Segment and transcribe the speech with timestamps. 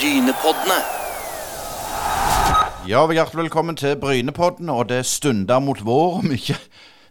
[0.00, 0.78] Brynepoddene.
[2.88, 6.14] Ja, hjertelig velkommen til Brynepodden, og det stunder mot vår.
[6.18, 6.56] om ikke...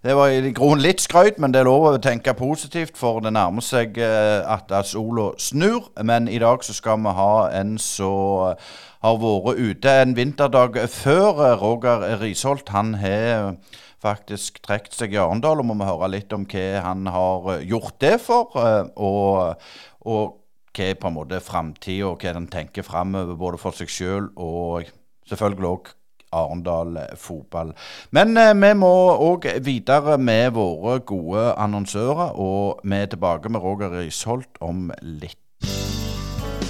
[0.04, 3.34] Det var i grunnen litt skrøyt, men det er lov å tenke positivt, for det
[3.36, 5.92] nærmer seg eh, at sola snur.
[6.02, 8.56] Men i dag så skal vi ha en som
[9.04, 11.44] har vært ute en vinterdag før.
[11.62, 13.54] Roger Risholt han har
[14.02, 18.02] faktisk trukket seg i Arendal, og må vi høre litt om hva han har gjort
[18.02, 18.58] det for.
[18.58, 19.62] eh, Og,
[20.10, 20.39] og
[20.80, 24.88] hva er på en måte framtida, hva den tenker framover, både for seg sjøl og
[25.30, 25.96] selvfølgelig òg
[26.30, 27.72] Arendal fotball.
[28.14, 28.92] Men eh, vi må
[29.26, 35.40] òg videre med våre gode annonsører, og vi er tilbake med Roger Risholt om litt.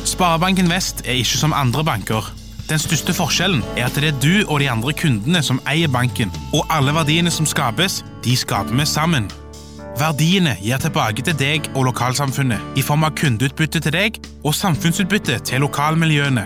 [0.08, 2.31] Sparebanken Vest er ikke som andre banker.
[2.70, 6.31] Den største forskjellen er at det er du og de andre kundene som eier banken,
[6.55, 9.28] og alle verdiene som skapes, de skaper vi sammen.
[9.98, 15.40] Verdiene gir tilbake til deg og lokalsamfunnet i form av kundeutbytte til deg og samfunnsutbytte
[15.50, 16.46] til lokalmiljøene.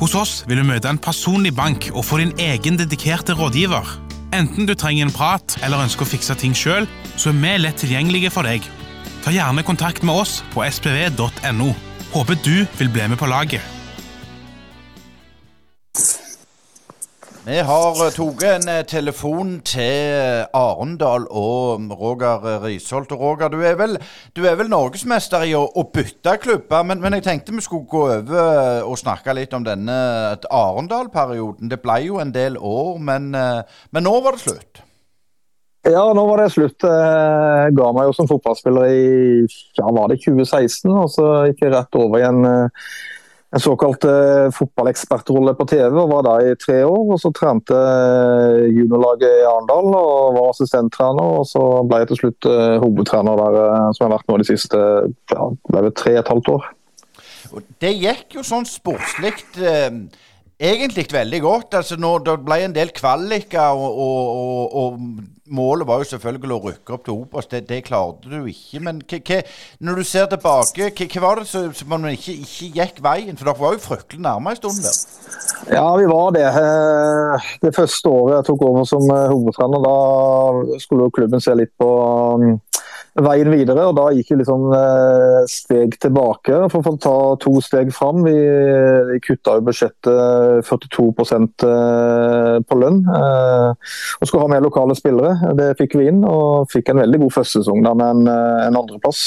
[0.00, 3.84] Hos oss vil du møte en personlig bank og få din egen dedikerte rådgiver.
[4.32, 7.82] Enten du trenger en prat eller ønsker å fikse ting sjøl, så er vi lett
[7.82, 8.64] tilgjengelige for deg.
[9.20, 11.74] Ta gjerne kontakt med oss på spv.no.
[12.14, 13.79] Håper du vil bli med på laget.
[17.40, 23.14] Vi har eh, tatt en eh, telefon til Arendal og Roger Risholt.
[23.16, 23.96] Og Roger, du er vel,
[24.36, 27.88] du er vel norgesmester i å, å bytte klubber, men, men, jeg tenkte vi skulle
[27.88, 29.96] gå over og snakke litt om denne
[30.52, 31.72] Arendal-perioden.
[31.72, 34.82] Det ble jo en del år, men, eh, men nå var det slutt.
[35.88, 36.84] Ja, nå var det slutt.
[36.84, 39.00] Jeg ga meg jo som fotballspiller i
[39.80, 42.44] ja, var det 2016, og så gikk jeg rett over igjen
[43.52, 47.14] en såkalt eh, fotballekspertrolle på TV, og var der i tre år.
[47.14, 51.32] og Så trente uh, juniorlaget i Arendal og var assistenttrener.
[51.40, 53.58] og Så ble jeg til slutt eh, hovedtrener der,
[53.96, 54.82] som jeg har vært nå de siste
[55.34, 55.48] ja,
[55.98, 56.70] tre og et halvt år.
[57.82, 59.34] Det gikk jo sånn sportslig
[60.60, 61.74] egentlig veldig godt.
[61.74, 64.98] altså når Det ble en del kvaliker, og, og, og, og,
[65.50, 67.48] målet var jo selvfølgelig å rykke opp til Obos.
[67.50, 68.80] Det, det, klarte du ikke.
[68.80, 69.00] Men
[69.80, 73.36] når du ser tilbake, hva, var det som, som ikke, ikke, gikk veien?
[73.36, 75.00] For dere var jo fryktelig nærme en stund der.
[75.74, 76.46] Ja, vi var det.
[76.46, 81.74] Eh, det første året jeg tok over som eh, hovedtrener, da skulle klubben se litt
[81.80, 81.90] på
[82.38, 82.60] um,
[83.18, 83.86] veien videre.
[83.88, 88.22] og Da gikk vi liksom eh, steg tilbake for å ta to steg fram.
[88.26, 88.36] Vi,
[89.10, 91.08] vi kutta jo budsjettet 42
[91.66, 93.02] eh, på lønn.
[93.04, 93.70] Eh,
[94.20, 95.54] og skulle ha med lokale spillere.
[95.58, 99.24] Det fikk vi inn, og fikk en veldig god førstesesong med en, en andreplass.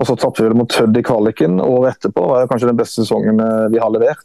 [0.00, 2.22] Og så tapte vi det mot Tødd i kvaliken året etterpå.
[2.24, 4.24] Det var kanskje den beste sesongen vi har levert.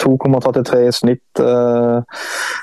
[0.00, 1.22] 2,33 i snitt.
[1.38, 1.44] Det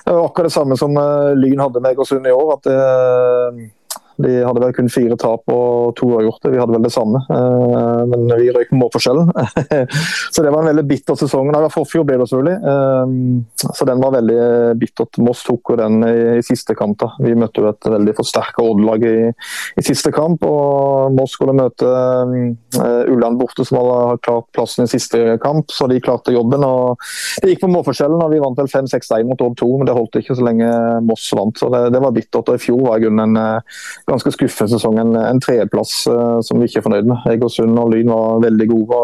[0.09, 0.97] var akkurat det samme som
[1.40, 2.58] Lyn hadde med Egersund i år.
[2.58, 3.77] at det
[4.17, 6.50] de hadde vel kun fire tap og to uavgjorte.
[6.50, 9.29] Vi hadde vel det samme, eh, men vi røyk med målforskjellen.
[10.33, 11.51] så det var en veldig bitter sesong.
[11.53, 14.39] Nei, Forfjord ble det selvfølgelig, eh, så den var veldig
[14.81, 15.19] bittert.
[15.22, 16.97] Moss tok den i, siste kamp.
[17.03, 17.11] da.
[17.22, 20.45] Vi møtte jo et veldig forsterka Odd-lag i, i, siste kamp.
[20.47, 25.69] og Moss skulle møte uh, Ulland borte, som hadde klart plassen i siste kamp.
[25.73, 26.66] Så de klarte jobben.
[26.66, 27.03] og
[27.44, 30.22] Det gikk på målforskjellen, og vi vant vel 5-6-1 mot Odd 2, men det holdt
[30.22, 30.72] ikke så lenge
[31.05, 31.57] Moss vant.
[31.59, 32.47] så Det, det var bittert.
[32.47, 33.67] og I fjor var i grunnen en
[34.07, 35.00] ganske skuffende sesong.
[35.01, 37.25] En, en tredjeplass uh, som vi ikke er fornøyd med.
[37.34, 39.01] Egersund og Lyn var veldig gode.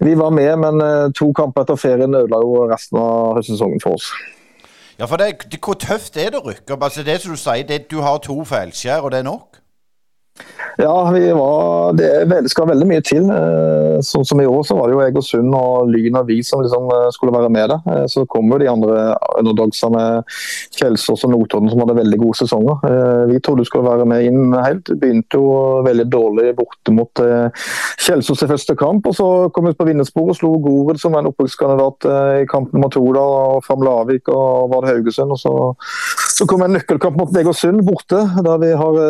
[0.00, 4.00] vi var med, men uh, to kamper etter ferien ødela jo resten av høstsesongen for
[4.00, 4.10] oss.
[5.00, 6.84] Ja, for det, det, Hvor tøft er det å rykke opp?
[6.84, 9.59] Altså det som du sier, det, Du har to feilskjær, og det er nok?
[10.80, 10.94] Ja,
[11.36, 13.26] var, det skal veldig mye til.
[13.28, 16.62] Eh, sånn som i år så var det jo Egersund og Lyn og vi som
[16.64, 17.82] liksom eh, skulle være med der.
[17.92, 19.02] Eh, så kom jo de andre
[19.40, 20.04] underdogsene,
[20.78, 22.86] Kjelsås og Notodden, som hadde veldig gode sesonger.
[23.30, 24.92] Vi trodde skulle være med inn helt.
[25.00, 27.22] Begynte jo veldig dårlig borte mot
[28.00, 29.06] Kjelsås i første kamp.
[29.10, 32.08] og Så kom vi på vinnersporet og slo Gored, som en opprykkskandidat
[32.40, 33.04] i kamp nummer to.
[33.16, 35.36] da, og Fram Lavik og var det Haugesund.
[35.36, 35.54] og Så,
[36.40, 39.00] så kom en nøkkelkamp mot Egersund borte, der vi har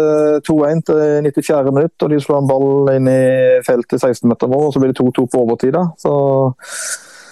[0.43, 1.71] 2-1 til 94.
[1.71, 3.21] minutt, og de slår en ball inn i
[3.67, 5.79] feltet i 16-meteren vår, og så blir det 2-2 på overtid.
[6.03, 6.15] Så,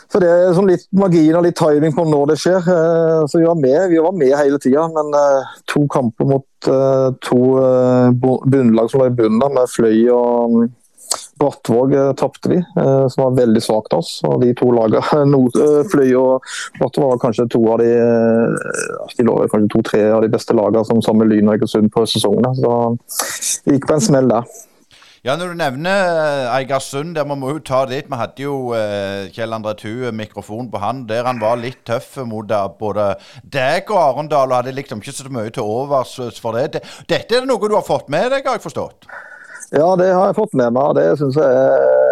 [0.07, 2.71] så, det er sånn litt magien og litt timing på når det skjer.
[2.77, 6.71] Eh, så vi var med, vi var med hele tida, men eh, to kamper mot
[6.71, 7.41] eh, to
[8.47, 10.61] bunnlag som lå i bunnen, med Fløy og
[11.39, 14.19] Brattvåg tapte vi, som var veldig svakt av oss.
[14.27, 15.43] og De to lagene,
[15.93, 16.49] Fløy og
[16.79, 17.93] Brattvåg var kanskje to av de
[19.19, 22.55] de kanskje to-tre av de beste lagene som sammen med Lyn og Egersund på sesongene.
[22.59, 22.73] Så
[23.65, 24.59] det gikk på en smell der.
[25.27, 28.07] Ja, Når du nevner Eigersund, der må vi jo ta dit.
[28.07, 28.75] Vi hadde jo
[29.35, 32.47] Kjell André Thue mikrofon på han der han var litt tøff mot
[32.79, 33.11] både
[33.43, 36.85] deg og Arendal, og hadde liksom ikke så mye til overs for det.
[37.11, 39.11] Dette er noe du har fått med deg, har jeg forstått?
[39.75, 40.95] Ja, det har jeg fått med meg.
[40.97, 42.07] Det syns jeg er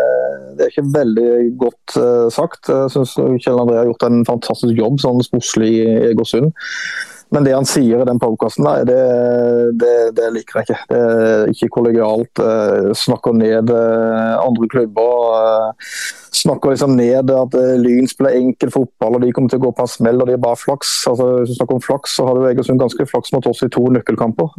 [0.56, 2.70] det er ikke veldig godt uh, sagt.
[2.70, 3.12] Jeg syns
[3.44, 6.55] Kjell André har gjort en fantastisk jobb sånn sportslig i Egersund.
[7.34, 8.99] Men det han sier i den podkasten, det,
[9.81, 10.78] det, det, liker jeg ikke.
[10.93, 12.43] Det er ikke kollegialt.
[12.43, 15.25] Eh, snakker ned eh, andre klubber.
[15.34, 15.88] Eh,
[16.37, 19.87] snakker liksom ned at Lyn spiller enkel fotball og de kommer til å gå på
[19.87, 20.93] en smell og de er bare flaks.
[21.11, 23.70] Altså, hvis du snakker om flaks, så har du Egersund ganske flaks mot oss i
[23.72, 24.52] to nøkkelkamper.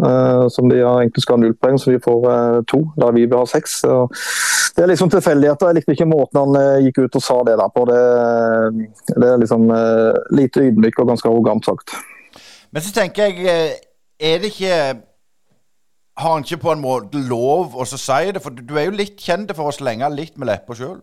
[0.51, 2.27] som de egentlig skal ha null poeng, så de får
[2.67, 3.79] to, der vi vil ha seks.
[4.75, 5.69] det er liksom tilfeldigheter.
[5.69, 7.87] Jeg likte ikke måten han gikk ut og sa det der på.
[7.93, 8.03] Det,
[9.13, 9.71] det er liksom
[10.41, 11.93] lite ydmyk og ganske arrogant sagt.
[12.77, 13.71] Men så tenker jeg, eh,
[14.19, 15.01] er det ikke
[16.17, 18.41] Har han ikke på en måte lov å si det?
[18.41, 20.99] For du er jo litt kjent for å slenge litt med leppa sjøl.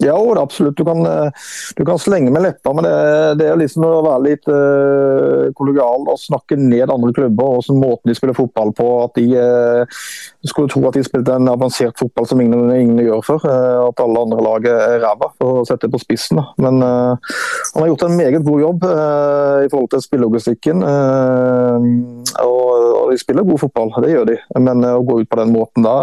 [0.00, 0.76] Ja, absolutt.
[0.76, 1.30] Du kan, eh,
[1.76, 6.04] du kan, slenge med leppa, men det, det, er liksom å være litt uh, kollegial
[6.06, 8.86] og snakke ned andre klubber og sånn måten de spiller fotball på.
[9.02, 9.98] at de uh,
[10.46, 13.48] skulle tro at de spilte en avansert fotball som ingen, ingen gjør før.
[13.48, 16.38] Uh, at alle andre lag er ræva, for å sette på spissen.
[16.38, 16.46] Da.
[16.62, 20.84] Men han har gjort en meget god jobb i forhold til spillelogistikken.
[20.84, 24.38] Og, og, de spiller god fotball, det gjør de.
[24.62, 25.96] Men å gå ut på den måten da,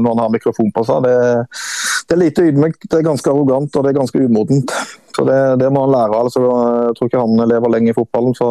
[0.00, 1.16] når han har mikrofon på seg, det,
[2.08, 2.86] det er lite ydmykt.
[2.88, 4.74] Det er ganske arrogant og det er ganske umodent.
[5.12, 6.28] Så det, det må han lære av.
[6.28, 8.34] Altså, jeg tror ikke han lever lenge i fotballen.
[8.38, 8.48] så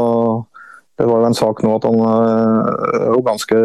[1.00, 3.62] Det var jo en sak nå at han er jo ganske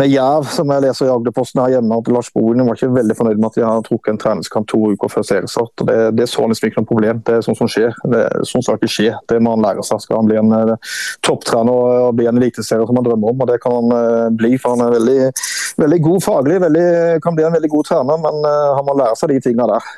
[0.00, 3.16] med Jerv, som jeg leser i Agderposten her hjemme, at Lars Bohinen var ikke veldig
[3.18, 5.84] fornøyd med at de har trukket en treningskamp to uker før seriestart.
[5.88, 7.22] Det, det så han liksom ikke noe problem.
[7.26, 7.96] Det er sånt som skjer.
[8.12, 9.14] Det, sånn skal ikke skje.
[9.30, 10.02] Det må han lære seg.
[10.04, 10.92] Skal han bli en uh,
[11.26, 11.72] topptrener
[12.08, 14.54] og bli en eliteserie som han drømmer om, og det kan han uh, bli.
[14.60, 15.18] For han er veldig,
[15.84, 16.86] veldig god faglig, veldig,
[17.24, 19.92] kan bli en veldig god trener, men uh, han må lære seg de tingene der.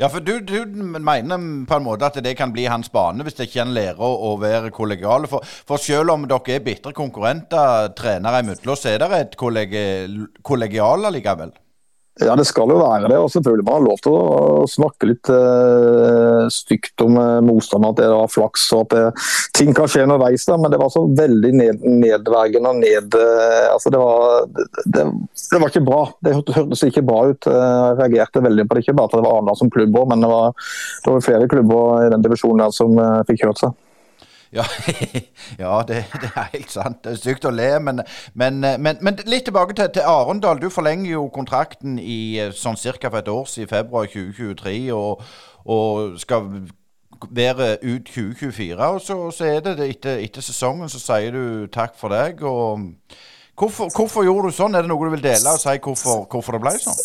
[0.00, 3.34] Ja, for du, du, mener på en måte at det kan bli hans bane, hvis
[3.36, 5.28] det ikke han lærer å, være kollegiale.
[5.28, 9.82] For, for, selv om dere er bitre konkurrenter trenere imellom, så er det et kollegi,
[10.46, 11.52] kollegial likevel?
[12.18, 13.16] Ja, det skal jo være det.
[13.16, 17.94] og Selvfølgelig må man ha lov til å snakke litt uh, stygt om uh, motstander,
[17.94, 19.04] at det var flaks og at det,
[19.56, 20.44] ting kan skje underveis.
[20.48, 23.16] da, Men det var så veldig ned, nedvergende og ned...
[23.16, 24.48] Uh, altså det var,
[24.84, 26.02] det, det, var ikke bra.
[26.20, 27.48] Det hørtes ikke bra ut.
[27.48, 28.84] Jeg reagerte veldig på det.
[28.84, 30.66] Ikke bare at det var Arendal som klubb, men det var,
[31.06, 33.78] det var flere klubber i den divisjonen der som fikk hørt seg.
[34.52, 34.64] Ja,
[35.58, 37.04] ja det, det, er helt sant.
[37.04, 38.02] Det er sykt å le, men,
[38.34, 40.58] men, men, men litt tilbake til, til Arendal.
[40.62, 43.08] Du forlenger jo kontrakten i eh, sånn ca.
[43.08, 45.22] for et år siden, februar 2023, og,
[45.70, 46.50] og skal
[47.30, 48.86] være ut 2024.
[48.86, 52.42] Og så, så er det etter, etter, sesongen så sier du takk for deg.
[52.42, 52.90] og
[53.60, 54.74] Hvorfor, hvorfor, gjorde du sånn?
[54.74, 57.00] Er det noe du vil dele og si hvorfor, hvorfor det ble sånn?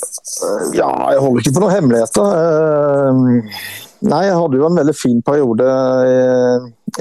[0.78, 2.30] Ja, jeg holder ikke på noen hemmeligheter.
[2.40, 3.66] Eh,
[4.08, 5.68] nei, jeg hadde jo en veldig fin periode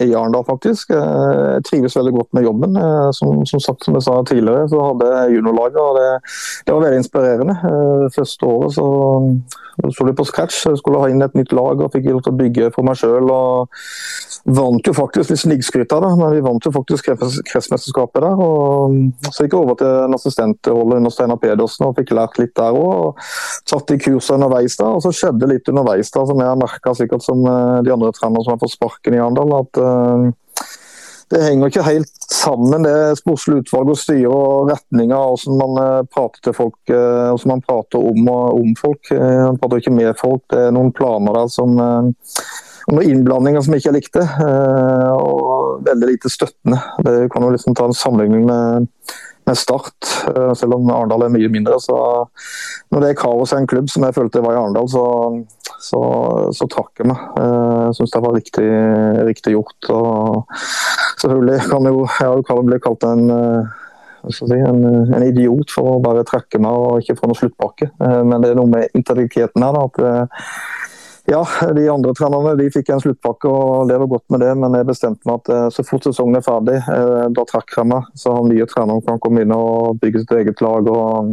[0.01, 0.91] i Arendal, faktisk.
[0.91, 2.77] Jeg trives veldig godt med jobben.
[2.77, 6.09] Eh, som, som sagt, som jeg sa tidligere, så hadde jeg juniorlaget, og det,
[6.67, 7.59] det, var veldig inspirerende.
[7.71, 8.89] Eh, første året så
[9.91, 10.65] sto det på scratch.
[10.71, 12.99] Jeg skulle ha inn et nytt lag og fikk lov til å bygge for meg
[12.99, 13.31] sjøl.
[14.45, 18.43] Vant jo faktisk litt snikskryt av det, men vi vant jo faktisk kretsmesterskapet der.
[18.45, 22.55] og Så gikk jeg over til en assistentrolle under Steinar Pedersen og fikk lært litt
[22.59, 23.23] der òg.
[23.71, 26.95] Tatt de kursene underveis der, og så skjedde litt underveis der som jeg har merka
[26.99, 29.57] sikkert som eh, de andre trenerne som har fått sparken i Arendal.
[29.63, 29.84] at Eh,
[31.33, 36.05] det henger ikke helt sammen, det sportslige utvalget og styret og retninga hvordan man eh,
[36.13, 39.11] prater til folk, eh, hvordan man prater om, om folk.
[39.15, 40.45] Man prater ikke med folk.
[40.53, 41.81] Det er noen planer der som
[42.85, 44.23] og noen innblandinger som jeg ikke likte.
[45.17, 46.83] Og veldig lite støttende.
[47.07, 48.91] Det kan jo liksom ta en sammenligning med
[49.47, 51.79] med Start, eh, selv om Arendal er mye mindre.
[51.81, 51.97] så
[52.91, 55.05] Når det er kaos i en klubb, som jeg følte var i Arendal, så,
[55.81, 56.01] så,
[56.53, 57.23] så, trakk jeg meg.
[57.41, 58.69] Eh, jeg syns det var riktig,
[59.29, 59.91] riktig, gjort.
[59.91, 60.45] og
[61.21, 63.81] Selvfølgelig kan jo jeg jo bli kalt en eh,
[64.25, 64.79] en,
[65.13, 67.91] en, idiot for å bare trekke meg og ikke få noe sluttpakke.
[68.01, 69.77] Men det er noe med intelligensen her.
[69.77, 70.84] da, at
[71.27, 71.41] ja,
[71.75, 75.29] de andre trenerne de fikk en sluttpakke og lever godt med det, men jeg bestemte
[75.29, 78.11] meg at eh, så fort sesongen er ferdig, eh, da trekker jeg meg.
[78.21, 81.33] Så han nye treneren kan komme inn og bygge sitt eget lag og,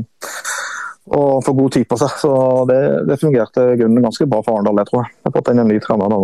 [1.11, 2.15] og få god tid på seg.
[2.23, 2.31] Så
[2.71, 2.79] det,
[3.09, 5.11] det fungerte grunnen ganske bra for Arendal, jeg tror jeg.
[5.17, 6.23] Jeg har fått inn en ny trener nå.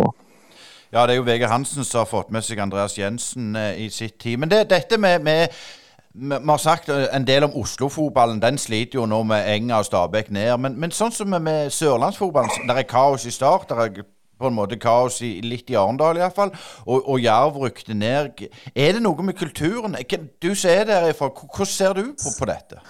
[0.88, 3.90] Ja, det er jo Vegard Hansen som har fått med seg Andreas Jensen eh, i
[3.92, 4.40] sitt tid.
[4.40, 5.52] Men det, dette med, med
[6.14, 8.42] vi har sagt eh, en del om Oslo-fotballen.
[8.42, 10.56] Den sliter jo nå med Enga og Stabæk ned.
[10.58, 13.68] Men, men sånn som med sørlandsfotballen, der er kaos i start.
[13.68, 14.06] der er
[14.38, 16.52] på en måte kaos i, litt i Arendal iallfall.
[16.86, 18.46] Og, og Jerv rykte ned.
[18.74, 19.98] Er det noe med kulturen?
[20.42, 21.30] Du ser derifra.
[21.34, 22.82] Hvordan ser du på, på dette?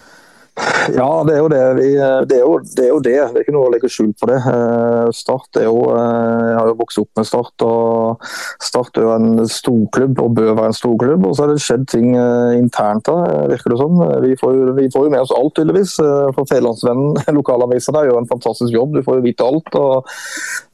[0.95, 1.63] Ja, det er jo det.
[1.77, 1.89] Vi,
[2.31, 3.17] det, er jo, det, er jo, det det.
[3.27, 4.39] er ikke noe å legge skjul på det.
[4.41, 8.25] Eh, start er jo eh, Jeg har jo vokst opp med Start, og
[8.65, 11.27] Start er jo en storklubb og bør være en storklubb.
[11.29, 13.17] Og så har det skjedd ting eh, internt da,
[13.53, 14.01] virker det som.
[14.25, 15.97] Vi får, vi får jo med oss alt, tydeligvis.
[16.37, 18.97] For Fedrelandsvennen, lokalavisa der, gjør en fantastisk jobb.
[18.97, 19.79] Du får jo vite alt.
[19.79, 20.09] og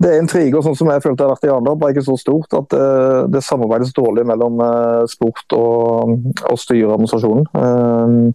[0.02, 2.16] Det er intriger, sånn som jeg følte jeg har vært i Arendal, bare ikke så
[2.20, 2.74] stort at
[3.32, 4.60] det samarbeides dårlig mellom
[5.10, 6.16] sport og,
[6.50, 8.34] og styreadministrasjonen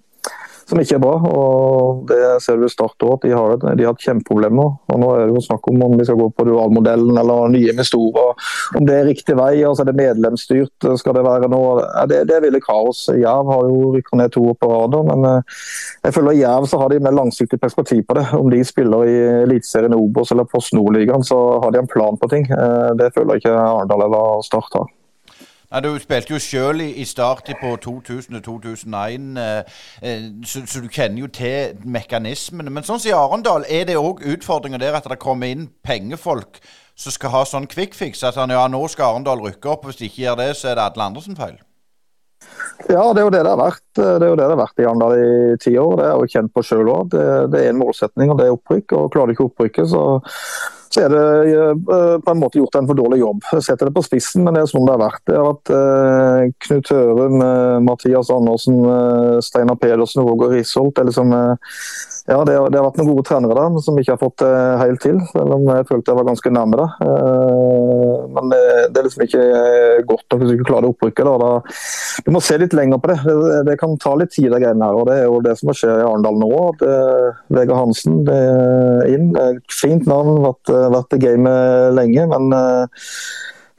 [0.69, 1.15] som ikke er bra.
[1.25, 4.75] og Det ser vi Start òg, at de har, de har hatt kjempeproblemer.
[4.89, 7.73] og Nå er det jo snakk om om vi skal gå på dualmodellen eller nye
[7.73, 8.35] investorer.
[8.77, 9.63] Om det er riktig vei.
[9.65, 10.89] altså Er det medlemsstyrt?
[11.01, 11.61] Skal det være nå?
[12.11, 13.07] Det, det ville kaos.
[13.15, 15.57] Jerv har jo rykka ned to år på rad, men eh,
[16.05, 18.27] jeg føler i Jerv så har de mer langsiktig perspektiv på det.
[18.37, 22.29] Om de spiller i Eliteserien Obos eller Post Nord-ligaen, så har de en plan på
[22.31, 22.45] ting.
[22.51, 24.98] Eh, det føler jeg ikke Arendal eller Start har.
[25.69, 29.59] Nei, Du spilte jo sjøl i, i start på 2000-2001, eh,
[30.01, 32.73] eh, så, så, du kjenner jo til mekanismene.
[32.73, 36.57] Men sånn som i Arendal, er det òg utfordringer der at det kommer inn pengefolk
[36.97, 38.23] som skal ha sånn fix?
[38.25, 40.79] At han, ja, nå skal Arendal rykke opp, hvis de ikke gjør det, så er
[40.79, 41.59] det alle andre som feil?
[42.89, 43.85] Ja, det er jo det det har vært.
[43.93, 45.95] Det er jo det det har vært i Arendal i ti år.
[45.99, 47.13] Det er jo kjent på sjøl òg.
[47.13, 48.97] Det, det, er en målsetning, og det er opprykk.
[48.97, 50.03] og Klarer du ikke opprykket, så
[50.89, 53.43] så er det eh, på en måte gjort en for dårlig jobb.
[53.53, 55.21] Jeg setter det på spissen, men det er sånn det har vært.
[55.29, 58.79] Det har vært eh, Knut Hørum, eh, Mathias Andersen,
[59.45, 60.95] Steinar Pedersen og Roger Risholt.
[60.97, 61.35] Det, liksom,
[62.29, 65.01] ja, det, det, har vært noen gode trenere der, som ikke har fått det helt
[65.03, 65.17] til.
[65.31, 66.87] Selv om jeg følte jeg var ganske nærme det.
[68.35, 68.61] Men det,
[68.93, 69.45] det, er liksom ikke
[70.09, 71.29] godt nok hvis du ikke klarer opprykket.
[71.29, 71.35] Da.
[71.41, 73.19] Da, du må se litt lenger på det.
[73.25, 73.61] det.
[73.71, 73.77] det.
[73.81, 74.99] kan ta litt tid, de greiene her.
[75.01, 76.51] og Det er jo det som skjer i Arendal nå.
[77.57, 79.31] Vegard Hansen det er inn.
[79.73, 80.43] Fint navn.
[80.45, 82.27] vært vært i gamet lenge.
[82.29, 83.07] Men eh,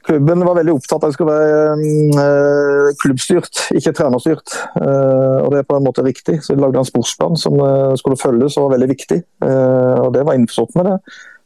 [0.06, 1.88] klubben var veldig opptatt av at det skulle være
[2.24, 4.54] eh, klubbstyrt, ikke trenerstyrt.
[4.80, 6.40] Eh, og Det er på en måte riktig.
[6.44, 7.58] Så De lagde en sportsplan som
[8.00, 9.20] skulle følges og var veldig viktig.
[9.42, 10.96] og Det var innforstått med det.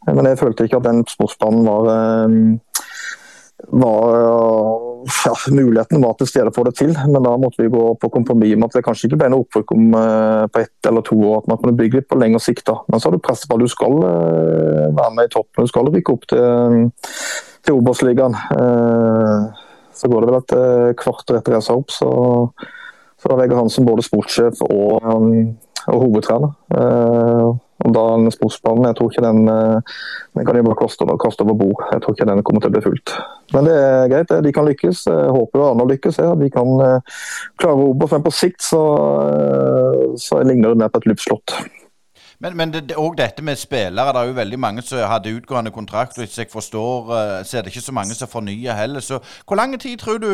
[0.06, 1.86] Men jeg følte ikke at den sportsplanen var,
[3.72, 4.16] var
[5.24, 8.52] ja, muligheten var til stede for det til, men da måtte vi gå på kompromiss
[8.58, 9.96] med at det kanskje ikke ble noe opprykk om
[10.52, 11.40] på ett eller to år.
[11.40, 12.66] At man kunne bygge litt på lengre sikt.
[12.68, 12.82] da.
[12.92, 15.88] Men så har du presset på at du skal være med i toppen, du skal
[15.88, 16.92] rykke opp til,
[17.64, 18.36] til Obos-ligaen.
[18.54, 19.50] Uh,
[19.94, 20.54] så går det vel et
[20.98, 22.08] kvarter etter jeg sa opp, så,
[23.20, 25.52] så legger Vegard Hansen både sportssjef og, um,
[25.86, 26.50] og hovedtrener.
[27.84, 29.94] Og da den sportsplanen, jeg tror ikke den, eh,
[30.36, 31.82] den kan de bare kaste, kaste, over bord.
[31.92, 33.14] Jeg tror ikke den kommer til å bli fulgt.
[33.52, 35.04] Men det er greit, de kan lykkes.
[35.10, 36.20] Jeg håper jo andre lykkes.
[36.22, 36.34] Ja.
[36.38, 37.16] De kan eh,
[37.58, 38.82] klare Obos, men på sikt så,
[39.26, 41.58] eh, så ligner det mer på et luftslott.
[42.44, 44.12] Men, men det, og dette med spillere.
[44.12, 46.18] Det er jo veldig mange som hadde utgående kontrakt.
[46.18, 49.00] og Hvis jeg forstår, så er det ikke så mange som fornyer heller.
[49.00, 50.28] Så hvor lang tid tror du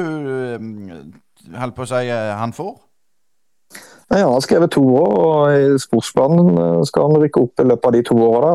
[1.55, 2.90] holdt på å si, han får?
[4.13, 7.67] Ja, han har skrevet to år, og i sportsplanen eh, skal han rykke opp i
[7.71, 8.49] løpet av de to åra.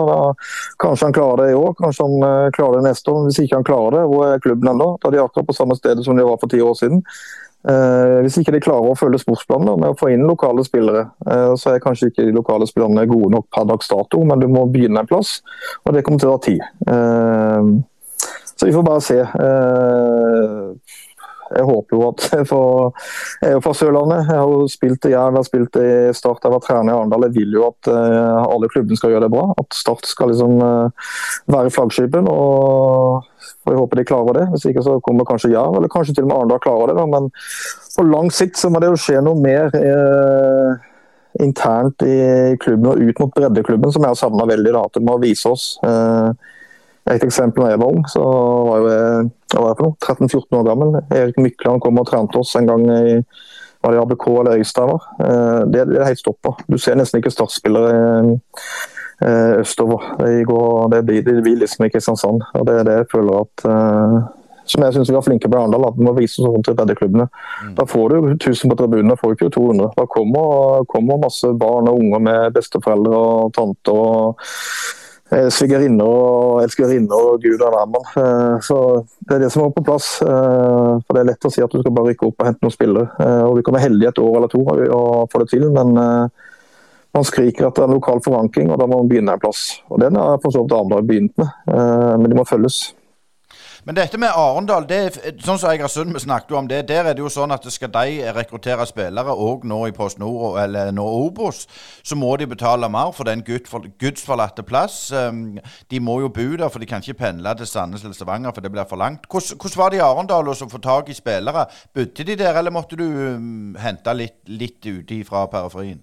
[0.84, 3.22] Kanskje han klarer det i år, kanskje han eh, klarer det neste år.
[3.30, 4.90] Hvis ikke han klarer det, hvor er klubben ennå?
[5.00, 7.00] Da er de akkurat på samme sted som de var for ti år siden.
[7.72, 11.08] Eh, hvis ikke de klarer å følge sportsplanen med å få inn lokale spillere,
[11.56, 14.68] så er kanskje ikke de lokale spillerne gode nok per dags dato, men du må
[14.74, 15.38] begynne en plass,
[15.86, 17.80] og det kommer til å ta tid.
[18.56, 19.18] Så vi får bare se
[21.54, 23.04] jeg håper jo at jeg, får,
[23.42, 24.24] jeg er jo fra Sørlandet.
[24.24, 27.28] Jeg har jo spilt i Jerv, har spilt i Start, jeg var trener i Arendal.
[27.28, 29.46] Jeg vil jo at uh, alle klubbene skal gjøre det bra.
[29.62, 31.14] At Start skal liksom uh,
[31.54, 32.32] være flaggskipet.
[32.32, 33.30] og
[33.66, 34.48] jeg håper de klarer det.
[34.54, 36.98] Hvis ikke så kommer kanskje Jerv, eller kanskje til og med Arendal klarer det.
[37.00, 37.06] Da.
[37.14, 37.32] Men
[37.96, 39.72] på lang sikt så må det jo skje noe mer.
[39.74, 40.92] Uh,
[41.44, 44.72] internt i klubben og ut mot breddeklubben, som jeg har savna veldig.
[44.72, 45.74] da, At det må vise oss.
[45.84, 46.32] Uh,
[47.14, 48.22] et eksempel da jeg var ung, så
[48.66, 50.96] var jo jeg, jeg 13-14 år gammel.
[51.14, 53.20] Erik Mykland kom og trente oss en gang i
[53.86, 54.90] var det ABK eller Øystein.
[55.20, 56.56] Eh, det, det er helt stoppa.
[56.72, 57.92] Du ser nesten ikke startspillere
[59.22, 60.16] eh, østover.
[60.20, 62.42] Det, går, det, blir, det blir liksom i Kristiansand.
[62.54, 64.18] og Det er det jeg føler at eh,
[64.66, 66.72] som jeg syns vi var flinke på i Arendal, at vi må vise oss rundt
[66.72, 67.28] i breddeklubbene.
[67.30, 67.74] Mm.
[67.78, 69.92] Da får du 1000 på tribunene, får du ikke 200.
[70.00, 73.94] Da kommer, kommer masse barn og unger med besteforeldre og tanter.
[73.94, 74.40] og
[75.34, 78.10] Eh, svigerinner og elskerinne og gud og hvermann.
[78.22, 78.78] Eh, så
[79.26, 80.20] det er det som må på plass.
[80.22, 82.62] Eh, for Det er lett å si at du skal bare rykke opp og hente
[82.62, 83.10] noen spillere.
[83.50, 85.94] Og Vi kan være heldige et år eller to og få det til, men
[87.16, 89.82] man skriker etter en lokal forankring, og da må man begynne en plass.
[89.90, 92.94] Og Den har for så vidt Arendal begynt med, men de må følges.
[93.86, 97.22] Men dette med Arendal, det, sånn som Egersund vi snakket om det, der er det
[97.22, 101.68] jo sånn at skal de rekruttere spillere òg nå i Post Nord eller nå Obos,
[102.02, 105.12] så må de betale mer for den gudsforlatte plass.
[105.14, 105.60] Um,
[105.94, 108.66] de må jo bo der, for de kan ikke pendle til Sandnes eller Stavanger, for
[108.66, 109.30] det blir for langt.
[109.30, 111.68] Hvordan, hvordan var det i Arendal å få tak i spillere?
[111.94, 116.02] Bodde de der, eller måtte du um, hente litt, litt ute fra periferien?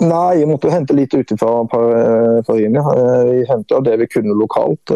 [0.00, 2.80] Nei, jeg måtte jo hente litt utenfra Parini.
[3.28, 4.92] Vi henta det vi kunne lokalt.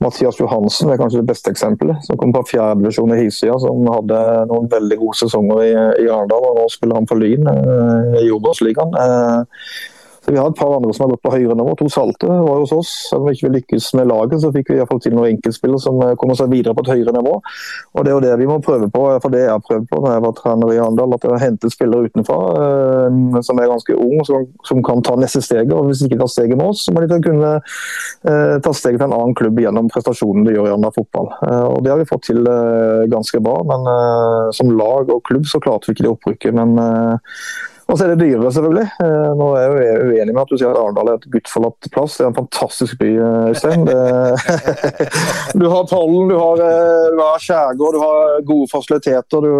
[0.00, 2.00] Mathias Johansen er kanskje det beste eksempelet.
[2.06, 5.74] Som kom på fjerdedivisjon i Hisøya, som hadde noen veldig gode sesonger i,
[6.06, 6.48] i Arendal.
[6.48, 7.44] og Nå spiller han for Lyn
[8.22, 8.96] i Obos-ligaen.
[10.26, 11.76] Så Vi har et par andre som har gått på høyere nivå.
[11.78, 12.88] To Salte var hos oss.
[13.10, 15.36] Selv om vi ikke lykkes med laget, så fikk vi i hvert fall til noen
[15.36, 17.36] enkeltspillere som eh, kommer seg videre på et høyere nivå.
[17.94, 20.00] Og Det er jo det vi må prøve på, for det jeg har prøvd på
[20.02, 21.14] når jeg var trener i Arendal.
[21.14, 25.14] At jeg har hentet spillere utenfra eh, som er ganske unge, som, som, kan ta
[25.20, 25.70] neste steget.
[25.76, 28.98] Og Hvis de ikke tar steget med oss, så må de kunne eh, ta steget
[28.98, 31.30] til en annen klubb gjennom prestasjonen de gjør i Arendal fotball.
[31.46, 35.22] Eh, og Det har vi fått til eh, ganske bra, men eh, som lag og
[35.30, 36.58] klubb så klarte vi ikke det opprykket.
[36.58, 36.74] men
[37.86, 38.86] og så er det dyrere, selvfølgelig.
[39.04, 42.16] Eh, nå er jeg uenig med at du sier at Arendal er et guttforlatt plass.
[42.18, 43.84] Det er en fantastisk by, eh, Øystein.
[45.60, 49.46] du har pollen, du har, eh, du skjærgård, du har gode fasiliteter.
[49.46, 49.52] Du,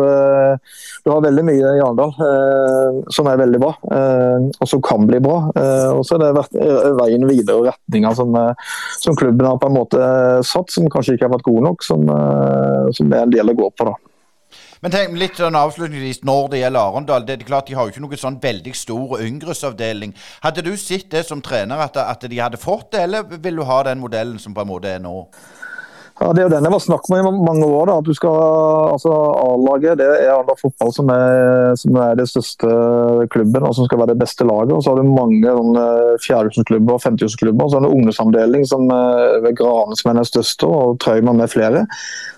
[1.06, 3.72] du har veldig mye i Arendal som er veldig bra,
[4.58, 5.36] og som kan bli bra.
[5.94, 8.34] Og så er det veien videre og retninga som,
[9.02, 10.10] som, klubben har på en måte
[10.46, 12.10] satt, som kanskje ikke har vært god nok, som,
[12.96, 13.90] som er en del å gå på.
[13.92, 13.96] da.
[14.86, 17.24] Men tenk litt sånn avslutningsvis når det gjelder Arendal.
[17.26, 20.12] Det er klart De har jo ikke noe sånn veldig stor yngresavdeling.
[20.44, 23.64] Hadde du sett det som trener at, at, de hadde fått det, eller vil du
[23.66, 25.24] ha den modellen som på en måte er nå?
[26.18, 27.86] Ja, Det er jo den jeg var snakk om i mange år.
[27.86, 28.36] da, at du skal,
[28.92, 32.70] altså A-laget det er Arendal Fotball som er, som er det største
[33.34, 34.72] klubben og som skal være det beste laget.
[34.72, 35.76] og Så har du mange sånn,
[36.24, 37.68] fjerdehusklubber og femtehusklubber.
[37.68, 41.52] Så har du ungdomsavdeling som eh, ved Grane som er den største, og Trøyman med
[41.52, 41.84] flere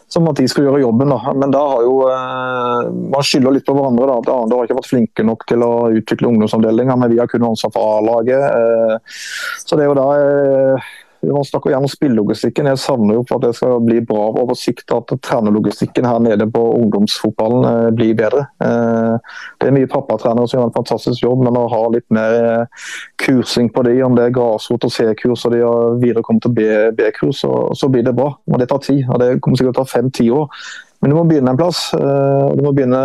[0.09, 1.13] som at de skal gjøre jobben.
[1.13, 1.33] Da.
[1.37, 4.09] Men da har jo eh, man skylder litt på hverandre.
[4.09, 7.29] da, at Arendal har ikke vært flinke nok til å utvikle ungdomsavdelinga, men vi har
[7.31, 8.41] kun ansvar for A-laget.
[8.49, 9.21] Eh,
[9.65, 10.89] så det er jo da eh,
[11.23, 12.69] man snakker gjerne om spillelogistikken.
[12.71, 16.47] Jeg savner jo for at det skal bli bra over sikt at trenerlogistikken her nede
[16.51, 18.45] på ungdomsfotballen eh, blir bedre.
[18.65, 22.37] Eh, det er mye pappatrenere som gjør en fantastisk jobb, men å ha litt mer
[22.39, 22.91] eh,
[23.25, 26.55] kursing på de, om det er grasrot og C-kurs og de har videre kommet til
[26.99, 28.31] B-kurs, så, så, blir det bra.
[28.47, 29.05] Men det tar tid.
[29.09, 30.63] og Det kommer sikkert til å ta fem-ti år.
[30.99, 31.89] Men du må begynne en plass.
[31.95, 32.99] Du må begynne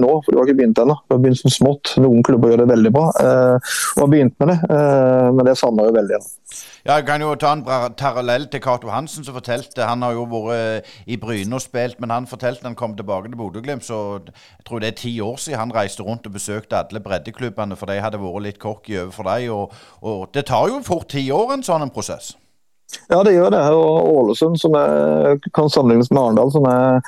[0.00, 0.96] nå, for du har ikke begynt ennå.
[1.04, 1.92] Du har begynt som smått.
[2.00, 4.56] Noen klubber gjør det veldig bra og har begynt med det,
[5.36, 6.20] men det savner jo veldig.
[6.84, 10.24] Ja, Jeg kan jo ta en parallell til Cato Hansen, som fortalte Han har jo
[10.28, 14.66] vært i Bryne og spilt, men han fortalte han kom tilbake til Bodø-Glimt, så jeg
[14.68, 18.00] tror det er ti år siden han reiste rundt og besøkte alle breddeklubbene, for de
[18.00, 19.50] hadde vært litt cocky overfor dem.
[19.52, 22.34] Og, og det tar jo fort ti år, en sånn en prosess.
[23.08, 23.62] Ja, det gjør det.
[23.74, 27.00] Og Ålesund, som er, kan sammenlignes med Arendal, som er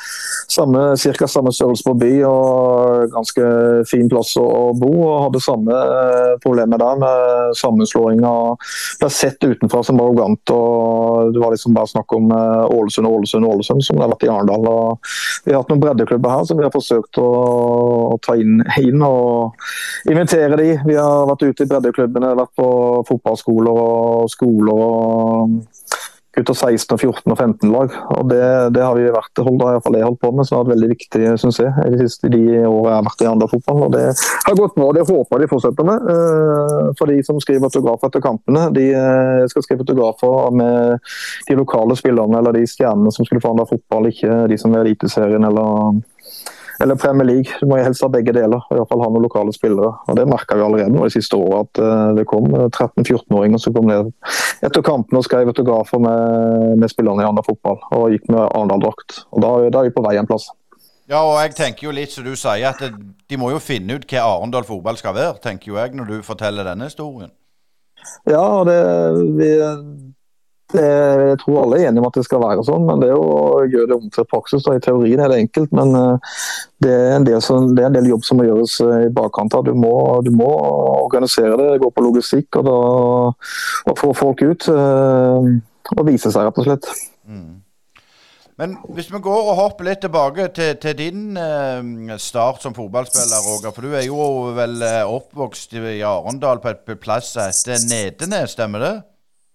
[0.52, 3.46] samme, cirka samme størrelse på by og ganske
[3.90, 4.90] fin plass å bo.
[5.06, 8.32] og Hadde samme eh, problemer der med sammenslåinga.
[9.00, 10.54] Ble sett utenfra som arrogant.
[10.54, 14.32] og Det var liksom bare snakk om eh, Ålesund Ålesund, Ålesund, som har vært i
[14.32, 14.68] Arendal.
[15.46, 17.30] Vi har hatt noen breddeklubber her som vi har forsøkt å,
[18.16, 19.56] å ta inn, inn, og
[20.10, 20.70] invitere de.
[20.86, 22.68] Vi har vært ute i breddeklubbene, vært på
[23.08, 24.86] fotballskoler og skoler.
[24.86, 25.75] og
[26.36, 27.92] gutter 16, og 14 og 15 lag.
[28.16, 28.40] og Det,
[28.76, 31.22] det har vi vært, holdt, fall jeg holdt på med, som har vært veldig viktig
[31.40, 33.84] synes jeg, de siste de årene jeg har vært i andre fotball.
[33.86, 36.10] og Det har gått bra, det håper de fortsetter med.
[36.12, 41.14] Eh, for de som skriver autografer etter kampene, de eh, skal skrive autografer med
[41.48, 44.84] de lokale spillerne eller de stjernene som skulle få andre fotball, ikke de som er
[44.84, 46.04] Eliteserien eller
[46.80, 47.56] eller Premier League.
[47.60, 48.60] Du må helst ha begge deler.
[48.70, 49.92] i hvert fall ha noen lokale spillere.
[50.06, 53.76] Og Det merka vi allerede nå de siste åra, at eh, det kom 13-14-åringer som
[53.76, 54.12] kom ned
[54.64, 59.22] etter kampen og skrev autografer med, med spillerne i Arendal fotball, og gikk med Arendal-drakt.
[59.32, 60.50] Og da, da, er vi på vei en plass.
[61.06, 62.92] Ja, og jeg tenker jo litt som du sier, at det,
[63.30, 66.16] de må jo finne ut hva Arendal fotball skal være, tenker jo jeg, når du
[66.26, 67.32] forteller denne historien.
[68.28, 68.78] Ja, det,
[69.38, 69.50] vi,
[70.74, 73.86] jeg tror alle er enige om at det skal være sånn, men det å gjøre
[73.92, 76.32] det om til praksis da, I teorien er det enkelt, men eh,
[76.82, 76.94] det
[77.30, 79.54] er som, er en del jobb som må gjøres eh, i bakkant.
[79.66, 79.94] Du må,
[80.26, 80.50] du må
[81.04, 82.80] organisere det, gå på logistikk og, da,
[83.92, 84.66] og få folk ut.
[84.72, 85.54] Eh,
[85.94, 86.90] og vise seg, rett og slett.
[87.30, 87.62] Mm.
[88.58, 93.44] Men hvis vi går og hopper litt tilbake til, til din eh, start som fotballspiller,
[93.46, 93.70] Roger.
[93.70, 98.82] For du er jo vel oppvokst i Arendal på et plass som heter Nedenes, stemmer
[98.82, 98.96] det?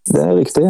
[0.07, 0.67] Det er riktig.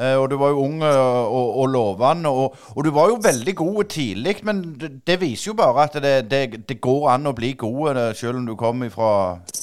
[0.00, 3.18] Eh, og du var jo ung eh, og, og lovende, og, og, du var jo
[3.24, 4.36] veldig god tidlig.
[4.42, 4.62] Men
[5.06, 8.40] det, viser jo bare at det, det, det, går an å bli god, eh, selv
[8.40, 9.10] om du kom ifra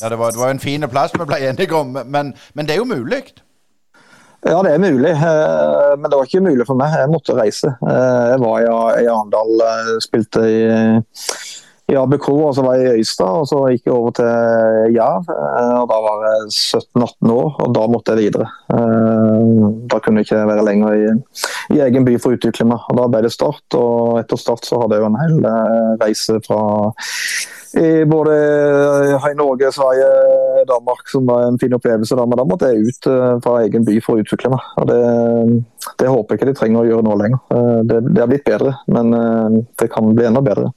[0.01, 2.75] Ja, det var, det var en fin plass vi ble enige om, men, men det
[2.75, 3.23] er jo mulig?
[4.43, 6.91] Ja, det er mulig, men det var ikke mulig for meg.
[6.99, 7.69] Jeg måtte reise.
[7.79, 8.57] Jeg var
[8.99, 9.61] i Arendal,
[10.03, 10.57] spilte i
[11.93, 15.29] i ABK, og så var jeg i Øystad, og så gikk jeg over til Jerv.
[15.29, 18.49] Eh, og Da var jeg 17-18 år, og da måtte jeg videre.
[18.73, 21.10] Eh, da kunne jeg ikke være lenger i,
[21.77, 22.86] i egen by for å utvikle meg.
[22.89, 25.91] Og Da ble det Start, og etter Start så hadde jeg jo en hel eh,
[26.03, 26.62] reise fra
[27.73, 28.34] i både
[29.17, 30.10] i Norge, Sverige,
[30.69, 32.13] Danmark, som var en fin opplevelse.
[32.13, 32.27] Da.
[32.29, 33.08] Men da måtte jeg ut
[33.41, 34.67] fra egen by for å utvikle meg.
[34.77, 34.99] Og det,
[35.97, 37.41] det håper jeg ikke de trenger å gjøre nå lenger.
[37.89, 39.10] Det, det har blitt bedre, men
[39.82, 40.69] det kan bli enda bedre.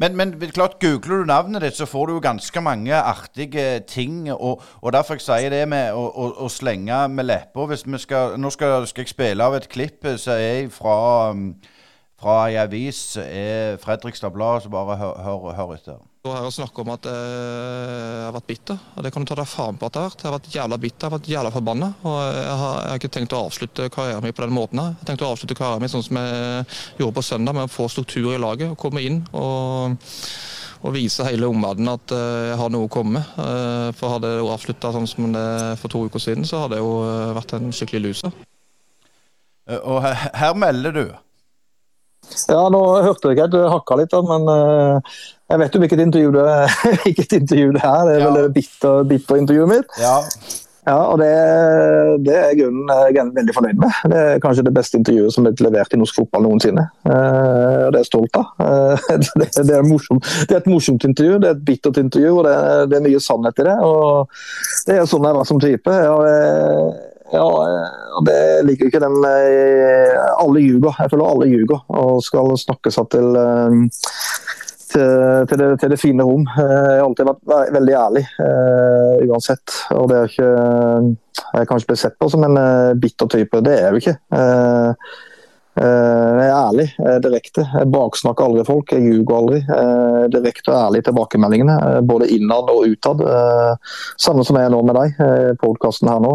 [0.00, 4.30] Men, men, klart, googler du navnet ditt, så får du jo ganske mange artige ting.
[4.32, 7.66] Og, og derfor jeg sier det med å, å, å slenge med leppa.
[7.84, 10.96] Nå skal, skal, jeg spille av et klipp som er fra,
[12.16, 16.00] fra ei avis, er Fredrikstad Blad, så bare hør, hør, hør etter.
[16.22, 19.36] Du har snakket om at eh, jeg har vært bitter, og det kan du ta
[19.38, 20.20] deg faen på at jeg har vært.
[20.20, 21.86] Jeg har vært jævla bitter, jeg har vært jævla forbanna.
[22.04, 24.90] Og jeg har, jeg har, ikke tenkt å avslutte karrieren min på den måten her.
[24.90, 26.66] Jeg har tenkt å avslutte karrieren min sånn som jeg
[26.98, 28.74] gjorde på søndag, med å få struktur i laget.
[28.74, 29.96] og Komme inn og,
[30.84, 33.40] og vise hele omverdenen at eh, jeg har noe å komme med.
[33.46, 35.48] Eh, for hadde jeg avslutta sånn som det
[35.80, 38.36] for to uker siden, så hadde jeg jo vært en skikkelig loser.
[39.80, 41.04] Og her, her melder du
[42.48, 46.32] ja, nå hørte jeg ikke, du hakka litt, men uh, jeg vet jo hvilket intervju
[46.36, 46.48] det,
[47.04, 48.02] hvilket intervju det er.
[48.06, 48.26] Det er ja.
[48.26, 49.96] vel det bitter, bitter intervjuet mitt.
[50.00, 50.18] Ja.
[50.88, 51.28] Ja, og det,
[52.24, 53.98] det er grunnen jeg er veldig fornøyd med.
[54.10, 56.86] Det er kanskje det beste intervjuet som er levert i norsk fotball noensinne.
[57.04, 57.12] Uh,
[57.84, 58.48] og det er jeg stolt av.
[59.20, 60.24] Det, det, er morsomt.
[60.48, 62.56] det, er et morsomt intervju, det er et bittert intervju, og det,
[62.90, 63.76] det er mye sannhet i det.
[63.84, 64.32] og
[64.88, 65.96] Det er sånn jeg var som type.
[66.00, 66.94] Jeg,
[67.30, 67.46] ja,
[68.18, 70.96] og det liker jo ikke den eh, Alle ljuger.
[70.98, 73.76] Jeg føler alle ljuger og skal snakke seg til, eh,
[74.90, 75.08] til,
[75.50, 76.44] til, det, til det, fine rom.
[76.50, 79.80] Eh, jeg har alltid vært veldig ærlig, uh, uansett.
[79.94, 80.52] Og det er ikke
[81.50, 82.60] Jeg kanskje blitt sett på som en
[83.00, 83.62] bitter type.
[83.64, 84.18] Det er jeg jo ikke.
[84.34, 84.94] Uh, Eh,
[85.80, 86.86] jeg er ærlig,
[87.24, 87.64] direkte.
[87.64, 89.60] Jeg baksnakker aldri folk, jeg ljuger aldri.
[89.64, 93.22] Eh, direkte og ærlig tilbakemeldingene, eh, både innad og utad.
[94.20, 95.22] Samme som jeg er nå med deg,
[95.62, 96.32] podkasten her nå,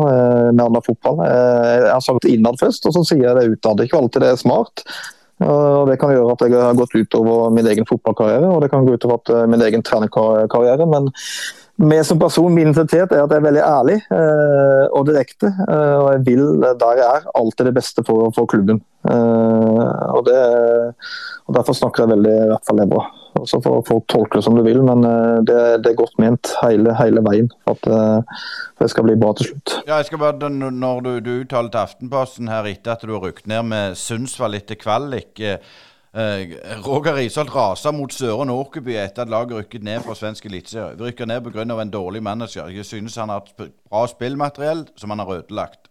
[0.52, 1.22] med annen Fotball.
[1.26, 3.84] Jeg har sagt innad først, og så sier jeg det utad.
[3.86, 4.86] Ikke alltid det er smart.
[5.44, 8.86] Og Det kan gjøre at jeg har gått utover min egen fotballkarriere og det kan
[8.88, 10.88] gå utover min egen trenerkarriere.
[10.88, 11.12] Men
[11.82, 15.52] meg som person, min identitet er at jeg er veldig ærlig eh, og direkte.
[15.52, 18.82] Eh, og jeg vil der jeg er, alltid det beste for, for klubben.
[19.06, 20.40] Eh, og, det,
[21.46, 23.04] og, Derfor snakker jeg veldig i hvert fall det bra.
[23.46, 26.96] Så får tolke det som du vil, men eh, det, det, er godt ment hele,
[26.96, 28.46] hele veien for at eh,
[28.80, 29.76] det skal bli bra til slutt.
[29.84, 33.28] Ja, jeg skal bare, Når du, du uttaler til Aftenposten her etter at du har
[33.28, 35.60] rykket ned med Sundsvall etter kvalik Eh,
[36.16, 40.96] Roger Risholt raser mot Søren Åkerby etter at laget rykket ned fra svensk eliteserie.
[40.96, 41.82] Rykker ned pga.
[41.82, 42.68] en dårlig manager.
[42.68, 45.90] Jeg synes han har et bra spillmateriell som han har ødelagt.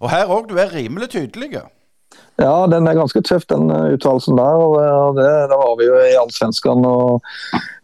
[0.00, 1.60] Og her òg, du er rimelig tydelig.
[2.40, 4.56] Ja, den er ganske tøff, den eh, uttalelsen der.
[4.64, 7.20] og det, Da var vi jo i Allsvenskan og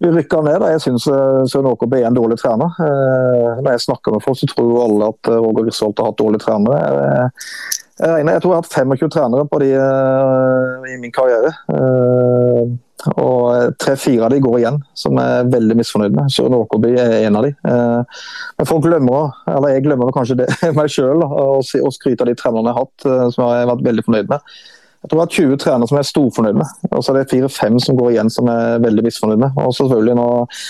[0.00, 0.60] vi rykka ned.
[0.62, 0.72] Da.
[0.72, 1.04] Jeg syns
[1.52, 2.72] Søren Åkerby er en dårlig trener.
[3.62, 7.30] når jeg snakker med folk, så tror alle at Roger Risholt har hatt dårlige trenere.
[7.96, 11.52] Jeg, jeg tror jeg har hatt 25 trenere på de uh, i min karriere.
[11.70, 12.74] Uh,
[13.16, 16.32] og tre-fire av de går igjen, som jeg er veldig misfornøyd med.
[16.32, 17.52] Søren Åkerby er en av de.
[17.62, 22.72] Men folk glemmer, eller jeg glemmer kanskje det meg sjøl, å skryte av de trenerne
[22.72, 23.06] jeg har hatt,
[23.36, 24.56] som jeg har vært veldig fornøyd med.
[25.06, 26.70] Jeg tror jeg har 20 trenere som jeg er storfornøyd med.
[26.90, 29.60] Og så er det fire-fem som går igjen som jeg er veldig misfornøyd med.
[29.62, 30.64] Og selvfølgelig når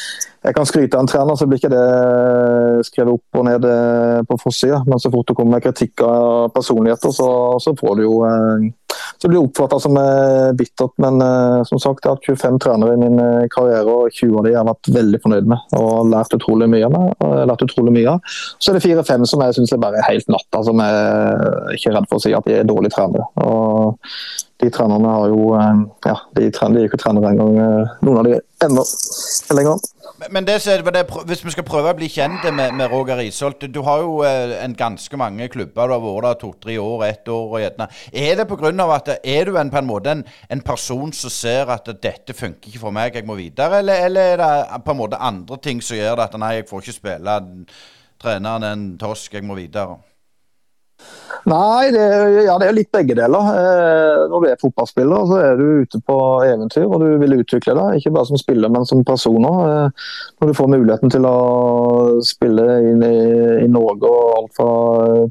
[0.47, 4.21] jeg kan skryte av en trener, så blir ikke det skrevet opp og ned eh,
[4.29, 4.83] på forsida.
[4.87, 7.31] Men så fort det kommer kritikk av personligheter, så,
[7.63, 8.69] så får du jo eh,
[9.17, 10.95] så blir det oppfatta som eh, bittert.
[11.03, 11.19] Men
[11.67, 13.19] som sagt, jeg har hatt 25 trenere i min
[13.53, 15.77] karriere, og 20 av de jeg har vært veldig fornøyd med.
[15.81, 17.29] Og lært utrolig mye av.
[17.51, 18.35] lært utrolig mye av.
[18.61, 21.99] Så er det fire-fem som jeg syns er bare helt natta, som jeg ikke er
[21.99, 23.27] redd for å si at de er dårlige trenere.
[23.43, 25.53] Og de trenerne har jo
[26.07, 27.57] Ja, de, trener, de er ikke trenere engang.
[28.07, 28.85] Noen av de ennå
[29.53, 29.79] lenger.
[30.33, 30.57] Men det,
[31.29, 34.55] hvis vi skal prøve å bli kjent med, med Roger Isholt Du har jo eh,
[34.65, 35.91] en ganske mange klubber.
[35.91, 37.89] Du har vært der to-tre år, ett år og gjerne.
[38.13, 38.73] Er det pga.
[38.97, 42.71] at er du en, på en måte en, en, person som ser at dette funker
[42.71, 43.83] ikke for meg, jeg må videre?
[43.83, 46.69] Eller, eller, er det på en måte andre ting som gjør det at nei, jeg
[46.71, 47.39] får ikke spille,
[48.23, 50.01] treneren er en tosk, jeg må videre?
[51.47, 52.03] Nei, det,
[52.43, 53.51] ja, det er litt begge deler.
[53.55, 57.77] Eh, når du er fotballspiller, så er du ute på eventyr og du vil utvikle
[57.79, 58.01] deg.
[58.01, 59.61] Ikke bare som spiller, men som person òg.
[59.71, 60.09] Eh,
[60.41, 61.37] når du får muligheten til å
[62.27, 62.95] spille i,
[63.63, 64.71] i Norge og alt fra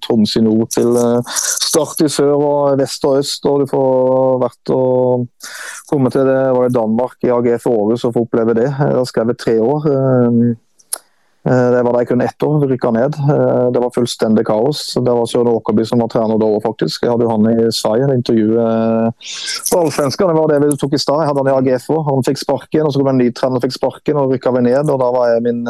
[0.05, 4.37] Troms i nord til eh, Start i sør og vest og øst, og du får
[4.45, 5.25] vært og
[5.89, 8.69] komme til det var i Danmark, i AGF Århus, og få oppleve det.
[8.69, 9.89] Jeg har skrevet tre år.
[9.91, 10.55] Eh, Eh,
[11.45, 13.15] det var der kun ett år, vi rykka ned.
[13.15, 14.93] Eh, det var fullstendig kaos.
[14.93, 17.03] Det var Søren Åkerby som var trener da òg, faktisk.
[17.05, 19.29] Jeg hadde jo han i Sverige, intervjuet eh,
[19.69, 20.31] på Allsvenskan.
[20.33, 21.21] Det var det vi tok i stad.
[21.21, 22.01] Jeg hadde han i AGF òg.
[22.09, 24.65] Han fikk sparken, og så kom en ny trener og fikk sparken, og rykka vi
[24.71, 24.89] ned.
[24.89, 25.61] og Da var jeg min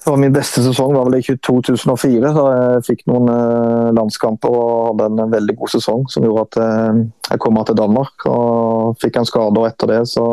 [0.00, 4.54] Det var min beste sesong var vel i 2004, da jeg fikk noen eh, landskamper
[4.56, 7.02] og hadde en veldig god sesong som gjorde at eh,
[7.34, 8.24] jeg kom til Danmark.
[8.30, 10.24] og Fikk en skade, og etter det så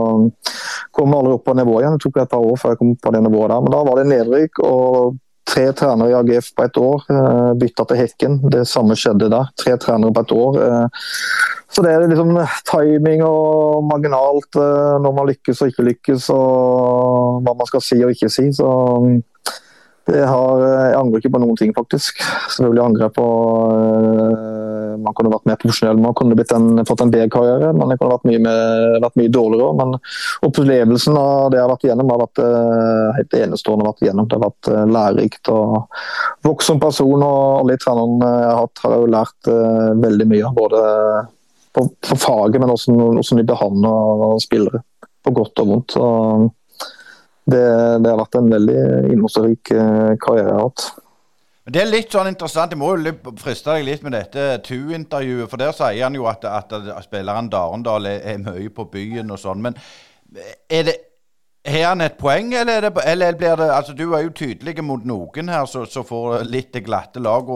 [0.95, 1.97] kom jeg aldri opp på nivået igjen.
[1.99, 3.65] Det tok et par år før jeg kom på det nivået der.
[3.65, 7.05] Men da var det nedrykk og tre trenere i AGF på ett år.
[7.09, 8.37] Eh, bytta til Hekken.
[8.51, 9.45] Det samme skjedde da.
[9.59, 10.59] Tre trenere på ett år.
[11.71, 12.31] Så det er liksom
[12.69, 18.13] timing og marginalt når man lykkes og ikke lykkes, og hva man skal si og
[18.15, 18.47] ikke si.
[18.55, 18.69] Så
[20.07, 22.23] har, jeg angrer ikke på noen ting, faktisk.
[22.55, 23.27] Selvfølgelig angrer jeg på
[25.03, 28.27] Man kunne vært mer profesjonell, man kunne en, fått en B-karriere, men det kunne vært
[28.29, 29.75] mye, med, vært mye dårligere.
[29.79, 29.95] Men
[30.47, 33.87] opplevelsen av det jeg har vært igjennom, har vært uh, helt enestående.
[33.87, 34.27] Vært igjennom.
[34.27, 35.53] Det har vært uh, lærerikt.
[35.53, 39.49] og Vokst som person, og alle de trenerne jeg har har jeg jo lært
[40.03, 40.51] veldig mye.
[40.57, 40.83] Både
[41.77, 44.83] på, på faget, men også hvordan de behandler spillere.
[45.25, 45.97] På godt og vondt.
[46.01, 46.47] Og,
[47.47, 47.63] det,
[48.03, 48.79] det, har vært en veldig
[49.13, 50.87] innholdsrik eh, karriere jeg har hatt.
[51.67, 55.49] Det er litt sånn interessant, Jeg må jo friste deg litt med dette TU-intervjuet.
[55.51, 56.71] For der sier han jo at, at,
[57.03, 59.65] spilleren Darendal er, er, mye på byen og sånn.
[59.65, 59.75] Men
[60.71, 60.95] er det,
[61.67, 65.03] har han et poeng, eller, det, eller, blir det altså Du er jo tydelig mot
[65.03, 67.51] noen her som får litt det glatte lag.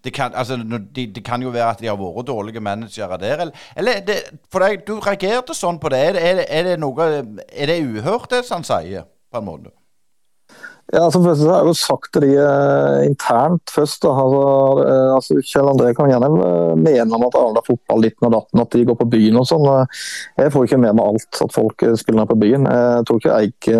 [0.00, 0.56] Det kan, altså,
[0.96, 3.44] det kan jo være at de har vært dårlige managere der.
[3.44, 6.06] Eller, eller det, for deg, du reagerte sånn på det.
[6.08, 7.10] Er, er, er det noe
[7.52, 9.76] Er det uhørt, det han sier, på en måte?
[10.94, 13.98] Ja, altså først har jeg jo sagt til de uh, internt først.
[14.04, 14.12] Da.
[14.22, 14.42] Altså,
[14.84, 18.62] uh, altså, Kjell André kan gjerne uh, mene om at Arendal fotball litt og datten,
[18.62, 19.66] at de går på byen og sånn.
[20.38, 22.68] jeg får ikke med meg alt at folk spiller på byen.
[22.70, 23.70] Jeg tror ikke Eik,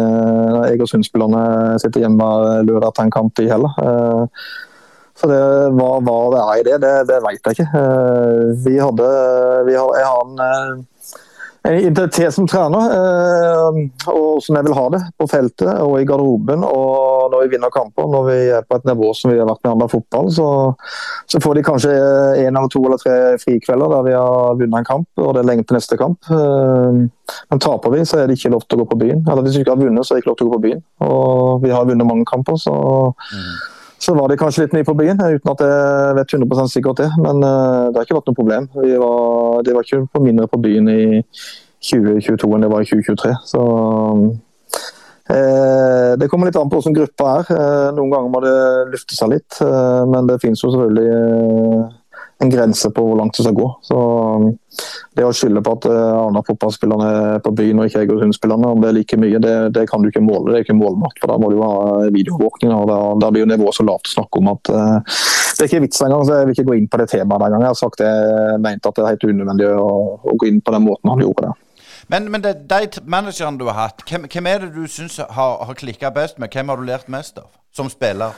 [0.73, 2.31] Egersund-spillerne sitter hjemme
[2.67, 3.79] lørdag til en kamp, de heller.
[5.17, 5.39] Så det,
[5.79, 7.87] hva, hva, det er i det, det, det vet jeg ikke.
[8.67, 9.09] Vi hadde,
[9.71, 10.83] vi hadde jeg har en
[11.73, 13.79] identitet som trener, eh,
[14.13, 16.65] og som jeg vil ha det på feltet og i garderoben.
[16.67, 19.63] Og når vi vinner kamper, når vi er på et nivå som vi har vært
[19.65, 20.49] med andre fotball, så,
[21.31, 21.93] så får de kanskje
[22.45, 25.51] én eller to eller tre frikvelder der vi har vunnet en kamp, og det er
[25.53, 26.31] lenge til neste kamp.
[26.31, 27.05] Eh,
[27.51, 29.25] men taper vi, så er det ikke lov til å gå på byen.
[29.27, 30.67] Eller hvis vi ikke har vunnet, så er det ikke lov til å gå på
[30.69, 30.85] byen.
[31.07, 32.77] Og vi har vunnet mange kamper, så
[33.15, 37.01] mm så var det kanskje litt mye på byen, uten at jeg vet 100 sikkert
[37.01, 37.09] det.
[37.21, 38.69] Men uh, det har ikke vært noe problem.
[38.75, 41.05] Var, det var ikke på mindre på byen i
[41.87, 43.33] 2022 enn det var i 2023.
[43.47, 43.63] Så
[45.33, 47.53] eh, det kommer litt an på hvordan gruppa er.
[47.53, 48.57] Uh, noen ganger må det
[48.93, 49.61] lufte seg litt,
[50.13, 51.87] men det finnes jo selvfølgelig
[52.45, 53.67] en grense på hvor langt det skal gå.
[53.87, 54.51] Så um,
[55.17, 58.83] Det å skylde på at uh, andre fotballspillerne er på byen og ikke Egersund-spillerne, om
[58.83, 60.53] det er like mye, det, det, kan du ikke måle.
[60.53, 61.73] Det er ikke målmakt, for da må du ha
[62.13, 62.75] videoovervåkning.
[62.77, 65.21] og Da, da blir jo nivået så lavt å snakke om at uh,
[65.57, 66.27] det er ikke vits engang.
[66.27, 67.65] så Jeg vil ikke gå inn på det temaet den gangen.
[67.65, 70.61] Jeg har sagt det, jeg mente at det er helt unødvendig å, å gå inn
[70.61, 71.55] på den måten han gjorde det.
[72.13, 75.57] Men, men det, de managerne du har hatt, hvem, hvem er det du syns har,
[75.67, 76.53] har klikka best med?
[76.53, 78.37] Hvem har du lært mest av som spiller?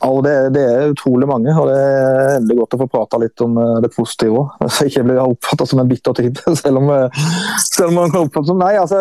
[0.00, 3.42] Ja, det, det, er utrolig mange, og det er endelig godt å få prata litt
[3.42, 4.52] om eh, det positive òg.
[4.70, 7.18] Så jeg ikke blir oppfatta som en bitter type, selv om, eh,
[7.64, 8.98] selv om man kan oppfatte som Nei, altså,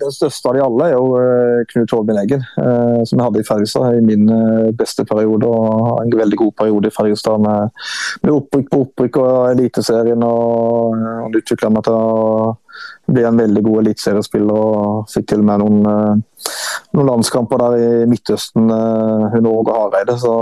[0.00, 3.46] den største av de alle er jo eh, Knut Holmin Eggen, som jeg hadde i
[3.46, 4.28] Fergestad i min
[4.76, 5.48] beste periode.
[5.48, 7.72] og En veldig god periode i Fergestad med,
[8.24, 10.24] med opprykk på opprykk og Eliteserien.
[10.24, 10.96] og
[11.26, 12.54] og utvikla meg til å
[13.06, 16.48] bli en veldig god eliteseriespiller og fikk til og med noen, eh,
[16.96, 20.16] noen landskamper der i Midtøsten eh, under Åge Hareide.
[20.22, 20.34] Så,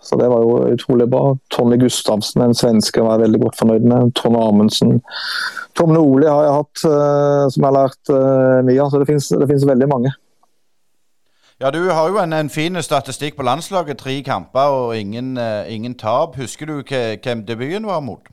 [0.00, 1.34] så, det var jo utrolig bra.
[1.52, 4.14] Tony Gustavsen, en svenske, var jeg veldig godt fornøyd med.
[4.16, 4.98] Trond Amundsen.
[5.76, 8.16] Tomne Oli har jeg hatt, eh, som jeg har lært
[8.66, 8.90] mye av.
[8.90, 10.16] Så det finnes veldig mange.
[11.60, 14.00] Ja, Du har jo en, en fin statistikk på landslaget.
[14.00, 15.36] Tre kamper og ingen,
[15.68, 16.40] ingen tap.
[16.40, 18.32] Husker du hvem debuten var mot?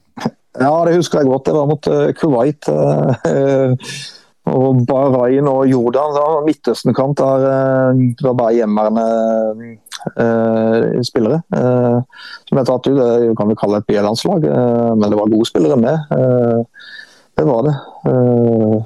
[0.58, 1.45] Ja, det husker jeg godt.
[1.45, 2.69] Det var mot uh, Kuwait.
[2.69, 3.73] Uh,
[4.58, 6.15] og Bahrain og Jordan.
[6.15, 9.08] Det var Midtøsten-kamp der uh, det var bare hjemmeværende
[11.03, 11.41] spillere.
[12.47, 12.97] som er tatt ut.
[12.97, 15.97] Det kan vi kalle et B-landslag, men det var gode spillere med.
[17.38, 17.73] det var det.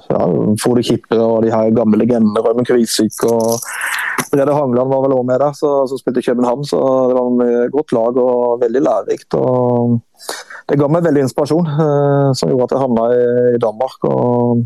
[0.09, 0.21] ja,
[0.63, 3.59] Frode Kippe og de her gamle legendene, Rømmen Kvisvik og
[4.31, 6.63] Brede Hangland var vel òg med der, som spilte København.
[6.65, 6.79] Så
[7.11, 9.33] det var et godt lag og veldig lærerikt.
[9.35, 9.99] og
[10.71, 14.05] det ga meg veldig inspirasjon, eh, som gjorde at jeg havna i, Danmark.
[14.07, 14.61] Og,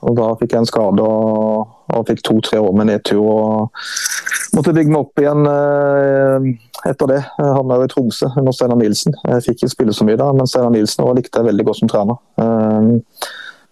[0.00, 3.22] og, da fikk jeg en skade og, og fikk to-tre år med nedtur.
[3.24, 6.48] og Måtte bygge meg opp igjen eh,
[6.90, 7.20] etter det.
[7.38, 9.16] Jeg havna jo i Tromsø under Steinar Nilsen.
[9.24, 11.92] Jeg fikk ikke spille så mye da, men Steinar Nielsen likte jeg veldig godt som
[11.92, 12.20] trener.
[12.42, 13.30] Eh,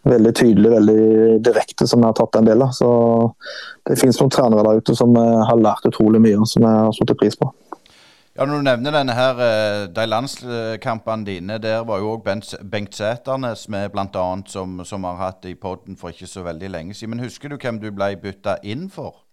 [0.09, 2.73] veldig tydelig, veldig direkte, som jeg har tatt en del av.
[2.73, 2.89] Så
[3.91, 7.19] det finnes noen trenere der ute som har lært utrolig mye, som jeg har satt
[7.21, 7.51] pris på.
[8.39, 12.21] Ja, Når du nevner denne her, eh, de landskampene dine, der var jo òg
[12.71, 14.27] Bengt Sæternes med bl.a.
[14.47, 17.17] Som, som har hatt i poden for ikke så veldig lenge siden.
[17.17, 19.25] Men husker du hvem du ble bytta inn for?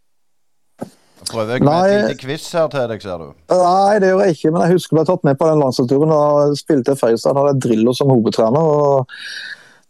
[1.29, 1.99] Prøver jeg med Nei.
[2.09, 3.27] en quiz her til deg, ser du.
[3.53, 6.13] Nei, det gjør jeg ikke, men jeg husker jeg ble tatt med på den landslagsturen
[6.15, 7.35] og spilte i Fredrikstad.
[7.37, 8.71] Da hadde jeg Drillo som hovedtrener.
[8.79, 9.13] og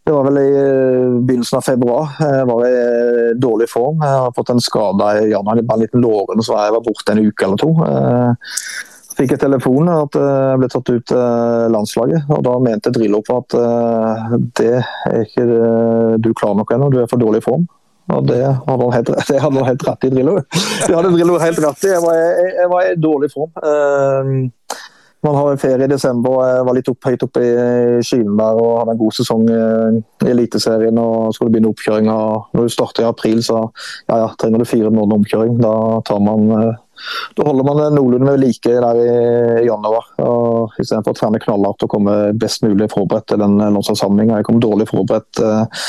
[0.04, 2.12] Det var vel i eh, begynnelsen av februar.
[2.20, 4.04] Jeg var i eh, dårlig form.
[4.04, 7.16] Jeg har fått en skade i januar, bare en liten låren, så jeg var borte
[7.16, 7.72] en uke eller to.
[9.16, 12.92] Eh, Fikk jeg telefon at eh, jeg ble tatt ut til landslaget, og da mente
[12.92, 17.22] Drillo på at eh, det er ikke eh, du klar nok ennå, du er for
[17.22, 17.68] dårlig i form.
[18.14, 20.36] Og det hadde han helt, det hadde han helt rett i, Drillo.
[20.86, 21.94] Det hadde Drillo helt rett i.
[21.96, 23.56] Jeg var, jeg, jeg var i dårlig form.
[23.64, 24.76] Eh,
[25.26, 27.54] man har en ferie i desember og jeg var litt opp, høyt oppe i
[28.06, 29.98] skyene der og hadde en god sesong eh,
[30.28, 32.18] i Eliteserien og skulle begynne oppkjøringa.
[32.54, 35.58] Når du starter i april, så ja, ja, trenger du fire måneder omkjøring.
[35.64, 35.74] Da
[36.06, 36.76] tar man eh,
[37.38, 40.08] da holder man det noenlunde ved like der i januar.
[40.24, 44.40] og Istedenfor å trene knallhardt og komme best mulig forberedt til den landslagssamlinga.
[44.40, 45.42] Jeg kom dårlig forberedt.
[45.42, 45.84] eh,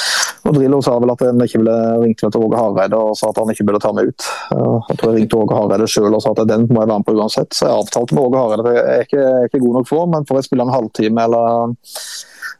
[0.46, 3.40] og Drillo sa vel at han ikke ville ringte til Åge Hareide og sa at
[3.42, 4.26] han ikke burde ta meg ut.
[4.52, 7.08] Jeg tror jeg ringte Åge Hareide sjøl og sa at den må jeg være med
[7.08, 7.50] på uansett.
[7.56, 9.88] Så jeg avtalte med Åge Hareide at jeg er ikke, jeg er ikke god nok
[9.90, 11.72] for, men får jeg spille en halvtime eller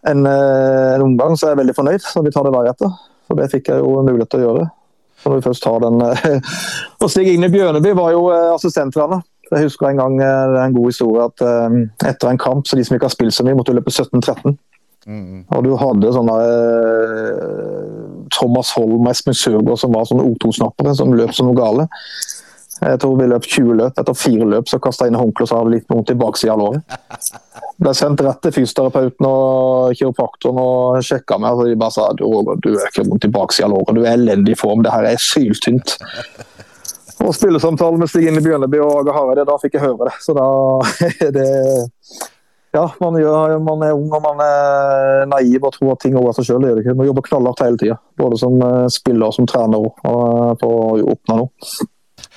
[0.06, 2.02] en, eh, en omgang, så er jeg veldig fornøyd.
[2.02, 2.98] Så vi tar det deretter.
[3.26, 4.66] Så det fikk jeg jo mulighet til å gjøre.
[5.26, 6.60] Når vi først har den eh,
[7.02, 9.24] Og Stig Igne Bjørneby var jo eh, assistenttrener.
[9.50, 11.44] Jeg husker en gang eh, det er en god historie at
[12.06, 14.56] etter en kamp, så de som ikke har spilt så mye, måtte løpe 17-13.
[15.06, 21.14] Og du hadde sånne eh, Thomas Holm og Espen Sørgaard som var sånne O2-snappere som
[21.14, 21.86] løp som noe gale.
[22.76, 23.98] Jeg tror vi løp 20 løp.
[24.00, 26.60] Etter fire løp så kasta jeg inn håndkleet og hadde litt vondt i baksida av
[26.60, 26.98] låret.
[27.80, 31.56] Ble sendt rett til fysioterapeuten og kiropraktoren og sjekka meg.
[31.56, 32.26] og De bare sa du,
[32.64, 35.20] du er ikke vondt i baksida av låret, du er i form, det her er
[35.20, 35.96] syltynt.
[37.24, 40.16] Og spillesamtale med Stig Inne Bjørneby og Aga Hareide, da fikk jeg høre det.
[40.20, 40.48] Så da
[41.28, 41.50] er det
[42.76, 46.34] Ja, man, gjør, man er ung og man er naiv og tror at ting over
[46.36, 46.66] seg sjøl.
[46.92, 47.96] Man jobber knallhardt hele tida.
[48.20, 51.70] Både som eh, spiller og som trener og på å oppnå noe.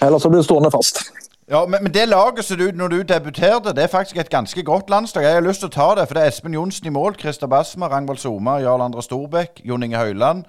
[0.02, 1.04] Ellers så blir du stående fast.
[1.50, 4.64] Ja, men, men det laget som du, når du debuterte, det er faktisk et ganske
[4.64, 5.24] godt landslag.
[5.24, 7.48] Jeg har lyst til å ta det, for det er Espen Johnsen i mål, Christer
[7.48, 10.44] Basma, Ragnvald Soma, Jarl André Storbekk, Jon Inge Høyland,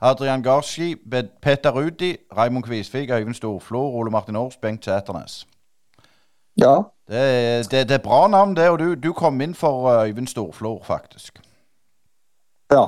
[0.00, 5.46] Adrian Garski, Petter Peter Rudi, Raymond Kvisvik, Øyvind Storflor, Ole Martin Aars, Bengt Sæternes.
[6.56, 6.76] Ja,
[7.08, 10.26] Det, det, det er bra navn, det, og du, du kom inn for uh, Øyvind
[10.26, 11.42] Storflor, faktisk.
[12.72, 12.86] Ja.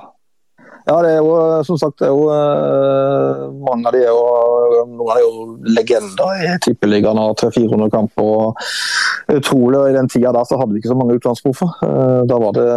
[0.86, 1.30] Ja, det er jo
[1.66, 5.30] som sagt det er jo, eh, mange av de er jo noen er jo
[5.74, 8.22] legender i tippeligaen og 300-400 kamper.
[8.22, 11.72] og Utrolig, og I den tida der så hadde vi ikke så mange utenlandsproffer.
[11.88, 12.70] Eh, Da var det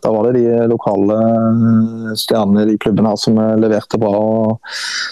[0.00, 4.12] da var det de lokale eh, stjernene i de klubbene her som leverte bra.
[4.14, 4.60] og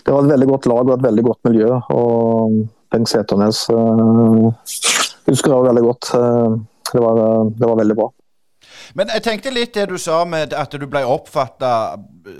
[0.06, 1.80] Det var et veldig godt lag og et veldig godt miljø.
[1.98, 2.60] og
[2.94, 3.66] Bengt Seternes
[5.26, 6.14] husker jeg veldig godt.
[6.94, 7.20] Det var,
[7.58, 8.08] det var veldig bra.
[8.98, 11.72] Men jeg tenkte litt det du sa med at du ble oppfatta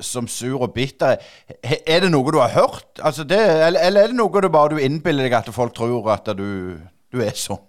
[0.04, 1.20] som sur og bitter.
[1.64, 2.90] Er det noe du har hørt?
[3.02, 6.30] Altså det, eller, er det noe du bare du innbiller deg at folk tror at
[6.38, 6.78] du,
[7.12, 7.62] du er sånn?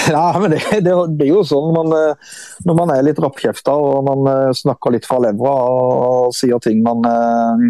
[0.10, 4.04] Ja, men det, det blir jo sånn man, eh, når man er litt rappkjefta og
[4.06, 7.64] man eh, snakker litt fra levra og sier ting man eh,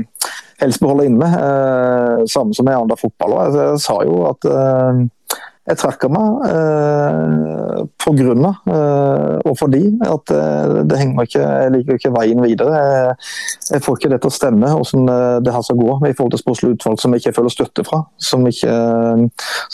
[0.61, 1.31] helst beholder inne.
[1.41, 3.37] Eh, Samme som i andre fotball.
[3.39, 3.57] også.
[3.57, 5.01] Jeg, jeg sa jo at eh,
[5.69, 11.43] jeg trekker meg eh, på grunn av eh, og fordi at eh, det henger ikke,
[11.43, 12.79] jeg liker ikke veien videre.
[12.81, 13.29] Jeg,
[13.75, 16.33] jeg får ikke det til å stemme hvordan eh, det her skal gå i forhold
[16.35, 18.01] til sportslig utvalg som jeg ikke føler støtte fra.
[18.31, 18.75] Som ikke,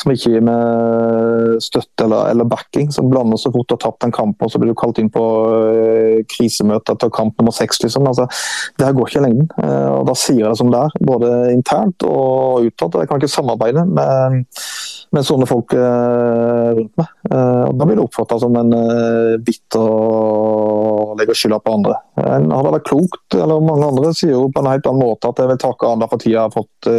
[0.03, 2.91] som ikke gir meg støtte eller, eller backing.
[2.95, 5.13] Som blander så fort du har tapt en kamp og så blir du kalt inn
[5.15, 5.25] på
[5.71, 7.81] eh, krisemøte etter kamp nummer seks.
[7.87, 8.11] Liksom.
[8.11, 8.29] Altså,
[8.77, 9.51] det her går ikke i lengden.
[9.63, 13.01] Eh, og da sier jeg det som det er, både internt og utad.
[13.01, 14.43] Jeg kan ikke samarbeide med
[15.17, 17.11] med sånne folk eh, rundt meg.
[17.31, 21.99] Eh, og da blir det oppfatta som en eh, bitter og legger skylda på andre.
[22.23, 25.43] En, hadde vært klokt, eller mange andre sier jo på en helt annen måte at
[25.43, 26.91] jeg vil takke andre for tida jeg har fått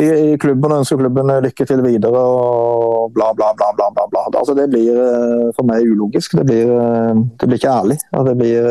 [0.00, 0.06] i,
[0.40, 3.70] klubben og ønsker klubben lykke til videre og bla, bla, bla.
[3.76, 4.26] bla, bla, bla.
[4.30, 4.96] Altså, det blir
[5.56, 6.38] for meg ulogisk.
[6.38, 6.70] Det blir,
[7.36, 7.98] det blir ikke ærlig.
[8.30, 8.70] Det blir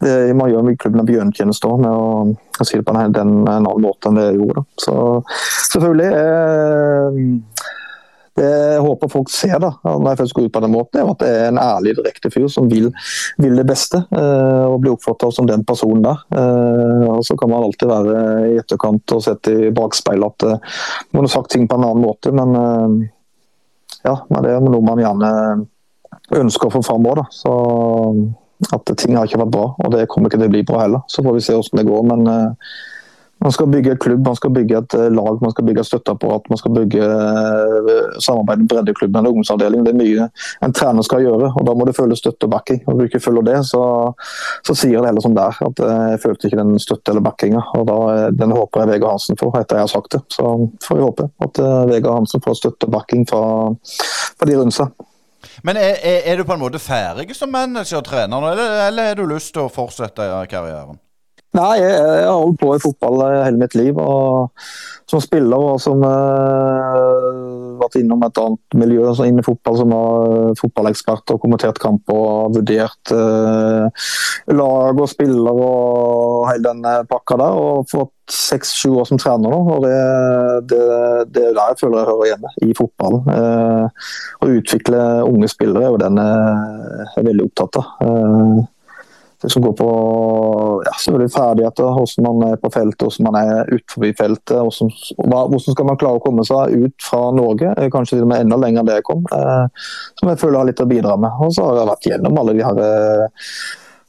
[0.00, 3.34] det, man gjør klubben en bjørnetjeneste også med å, å si det på en, den,
[3.44, 4.64] en annen måte enn det jeg gjorde.
[4.80, 4.94] Så
[5.74, 7.66] selvfølgelig eh,
[8.40, 11.10] Det jeg håper folk ser da, når jeg først går ut på den måten, er
[11.12, 12.88] at det er en ærlig, direkte fyr som vil,
[13.42, 14.00] vil det beste.
[14.16, 16.22] Eh, og blir oppfatta som den personen der.
[16.32, 18.22] Eh, og Så kan man alltid være
[18.54, 20.78] i etterkant og sette i bakspeilet at eh,
[21.12, 23.10] man har sagt ting på en annen måte, men eh,
[24.06, 25.32] ja, det er noe man gjerne
[26.40, 27.26] ønsker å få fram òg.
[27.34, 27.52] Så
[28.68, 31.04] at ting har ikke vært bra, og det kommer ikke til å bli bra heller.
[31.08, 32.08] Så får vi se hvordan det går.
[32.10, 32.72] Men, uh,
[33.40, 36.48] Man skal bygge et klubb, man skal bygge et eh, lag, man skal bygge støtteapparat.
[36.52, 39.86] Man skal bygge uh, samarbeid med breddeklubben eller ungdomsavdelingen.
[39.86, 40.26] Det er mye
[40.66, 42.82] en trener skal gjøre, og da må du føle støtte og backing.
[42.84, 43.82] Og Når du ikke følger det, så,
[44.66, 45.62] så sier det heller som det er.
[45.70, 47.64] At uh, jeg følte ikke den støtte eller backinga.
[47.80, 47.98] og da,
[48.42, 50.24] Den håper jeg Vegard Hansen får, etter jeg har sagt det.
[50.36, 50.52] Så
[50.84, 53.44] får vi håpe at Vegard Hansen får støtte og backing fra,
[54.36, 54.92] fra de rundt seg.
[55.66, 59.12] Men er, er, er, du på en måte ferdig som manager og trener, eller, eller
[59.12, 61.00] har du lyst til å fortsette karrieren?
[61.50, 63.96] Nei, jeg, jeg, har holdt på i fotball eh, hele mitt liv.
[63.98, 64.52] og
[65.10, 70.54] Som spiller og som uh, vært innom et annet miljø altså innen fotball, som var
[70.60, 73.90] fotballekspert og kommentert kamper og vurdert uh,
[74.54, 77.58] lag og spiller og hele den pakka der.
[77.58, 79.60] Og fått seks-sju år som trener nå.
[79.74, 79.98] og det,
[80.70, 80.82] det,
[81.34, 83.26] det, er der jeg føler jeg hører hjemme, i fotballen.
[83.26, 87.96] Uh, å utvikle unge spillere er jo den jeg er veldig opptatt av.
[88.06, 88.68] Uh,
[89.42, 89.88] det som går på
[90.84, 94.56] ja, selvfølgelig ferdigheter, hvordan man er på feltet, hvordan man er utenfor feltet.
[94.56, 94.90] Hvordan,
[95.26, 98.44] hvordan, skal man klare å komme seg ut fra Norge, eh, kanskje til og med
[98.44, 99.24] enda lenger enn det jeg kom.
[99.32, 101.44] Eh, som jeg føler jeg har litt å bidra med.
[101.46, 103.46] Og så har jeg vært gjennom alle de her eh,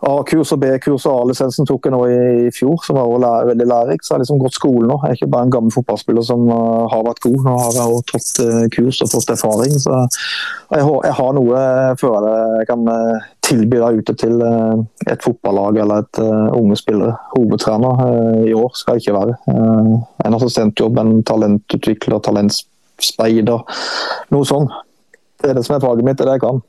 [0.01, 4.05] A-kurs og B-kurs og A-lisensen tok jeg nå i, fjor, som var lære, veldig lærerikt.
[4.05, 4.97] Så jeg har liksom gått skolen nå.
[5.03, 7.37] Jeg er ikke bare en gammel fotballspiller som uh, har vært god.
[7.45, 9.75] Nå har jeg også tatt uh, kurs og fått erfaring.
[9.83, 11.61] Så jeg, jeg har noe
[12.01, 16.21] før jeg kan uh, tilby deg ute til et fotballag eller et
[16.57, 17.17] unge spillere.
[17.35, 19.35] Hovedtrener i år skal ikke være.
[20.25, 23.77] en assistentjobb, en talentutvikler, talentspeider.
[24.31, 24.71] Noe sånt.
[25.41, 26.61] Det er det som er faget mitt, det er det jeg kan.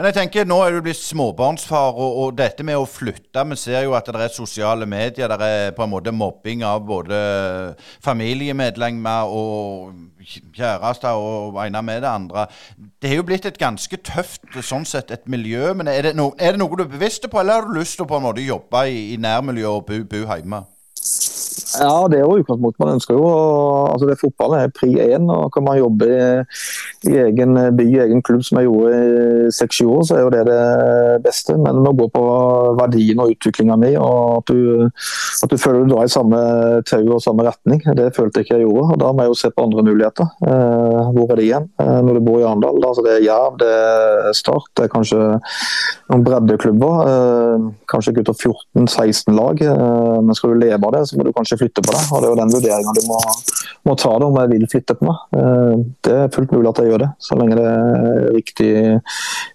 [0.00, 3.58] Men jeg tenker, nå er du blitt småbarnsfar, og, og, dette med å flytte Vi
[3.60, 5.28] ser jo at det er sosiale medier.
[5.28, 7.18] Det er på en måte mobbing av både
[8.00, 10.24] familiemedlemmer og
[10.56, 12.46] kjærester og ene med det andre.
[12.96, 15.74] Det er jo blitt et ganske tøft sånn sett et miljø.
[15.76, 18.00] Men er det, no, er det noe du er bevisst på, eller har du lyst
[18.00, 20.64] til å på en måte jobbe i, i nærmiljøet og bo, bo hjemme?
[21.78, 22.80] Ja, det er jo utgangspunktet.
[22.82, 23.26] Man ønsker jo
[23.92, 25.28] altså det Fotball er pri én.
[25.54, 26.20] Kan man jobbe i,
[27.10, 30.32] i, egen by, i egen klubb, som jeg gjorde i seks-sju år, så er jo
[30.34, 30.64] det det
[31.24, 31.56] beste.
[31.60, 32.24] Men å gå på
[32.80, 34.88] verdien og utviklinga mi, og at du,
[35.44, 36.40] at du føler du drar i samme
[36.90, 38.86] tau og samme retning, det følte jeg ikke jeg gjorde.
[38.96, 40.32] og Da må jeg jo se på andre muligheter.
[40.46, 41.70] Eh, hvor er de igjen?
[41.82, 44.92] Eh, når du bor i Arendal, altså det er Jerv, det er Start, det er
[44.92, 45.20] kanskje
[46.10, 47.10] noen breddeklubber.
[47.10, 49.62] Eh, kanskje gutter 14-16 lag.
[49.62, 52.08] Eh, men skal du leve av det, så må du kanskje flytte på deg.
[52.10, 53.18] og Det er jo den vurderinga du må,
[53.88, 55.22] må, ta det, om jeg vil flytte på meg.
[55.38, 58.72] Eh, det er fullt mulig at jeg gjør det, så lenge det er riktig,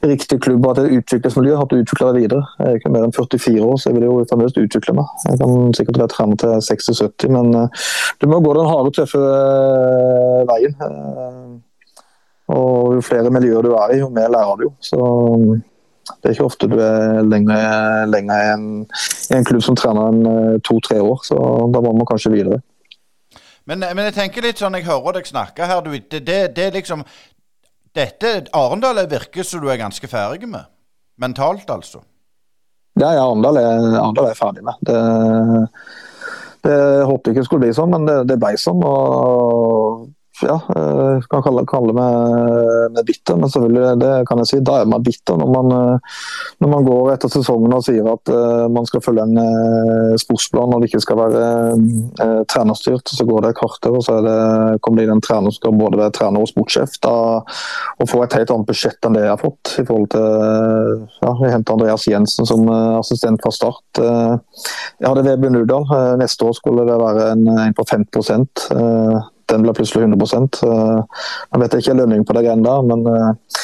[0.05, 1.57] riktig klubb og at det er miljø.
[1.59, 2.47] At du utvikler deg videre.
[2.59, 5.13] Jeg er ikke mer enn 44 år, så jeg vil jo fremdeles utvikle meg.
[5.29, 7.85] Jeg kan sikkert være trener til 60-70, men eh,
[8.21, 10.75] du må gå den harde, tøffe eh, veien.
[12.55, 14.67] Og jo flere miljøer du er i, jo mer lærer du.
[14.83, 14.99] Så
[16.05, 18.65] det er ikke ofte du er lenger, lenger i, en,
[19.31, 21.37] i en klubb som trener en eh, to-tre år, så
[21.73, 22.61] da må man kanskje videre.
[23.65, 26.67] Men, men, jeg tenker litt sånn, jeg hører deg snakke her, du, det, det, det,
[26.77, 27.01] liksom
[27.95, 30.67] Dette Arendal virker som du er ganske ferdig med?
[31.21, 32.03] Mentalt, altså?
[32.99, 34.77] Ja, ja Arendal er, Arendal er ferdig med.
[34.85, 34.99] Det,
[36.67, 36.77] det
[37.07, 38.83] håpet jeg ikke skulle bli sånn, men det, det ble sånn.
[38.85, 40.05] og
[40.43, 44.57] ja, jeg eh, kan kalle, kalle meg, meg bitter, men selvfølgelig det kan jeg si.
[44.65, 46.15] Da er man bitter når man, eh,
[46.63, 50.73] når man går etter sesongen og sier at uh, man skal følge en uh, sportsplan
[50.75, 53.13] og det ikke skal være uh, trenerstyrt.
[53.15, 54.35] Så går det et kvarter, og så det,
[54.83, 56.97] kommer det inn en trener som skal både være trener og sportssjef.
[57.05, 57.13] Da,
[57.99, 59.75] og få et helt annet budsjett enn det jeg har fått.
[59.79, 64.01] i forhold til, ja, Jeg henter Andreas Jensen som assistent fra start.
[64.01, 65.87] jeg hadde Vebjørn Udal.
[66.19, 68.09] neste år skulle det være en, en på 5
[69.51, 73.59] den blir plutselig 100% Jeg vet ikke lønning på det greiene der, men eh,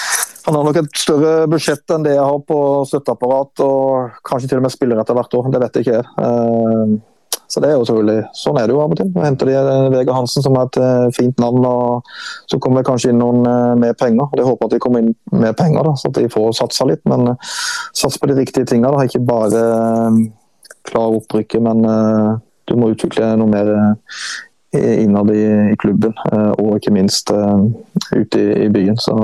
[0.45, 2.57] han har nok et større budsjett enn det jeg har på
[2.89, 5.49] støtteapparat, og kanskje til og med spiller etter hvert år.
[5.53, 6.01] Det vet jeg ikke.
[6.25, 6.95] Eh,
[7.51, 9.09] så det er jo selvfølgelig, Sånn er det jo av og til.
[9.13, 11.67] Nå henter de eh, Vegard Hansen, som er et fint navn.
[11.67, 12.13] og
[12.49, 13.45] Så kommer det kanskje inn noen
[13.81, 14.31] med penger.
[14.39, 17.03] Jeg håper at de kommer inn med penger, da, så at de får satsa litt.
[17.11, 17.35] Men
[17.93, 19.05] sats på de riktige tingene.
[19.05, 19.65] Ikke bare
[20.89, 21.85] klar opprykket, men
[22.65, 23.69] du må utvikle noe mer
[24.79, 27.65] innad i, klubben, eh, og ikke minst uh,
[28.15, 28.97] ute i, byen.
[28.97, 29.15] Så,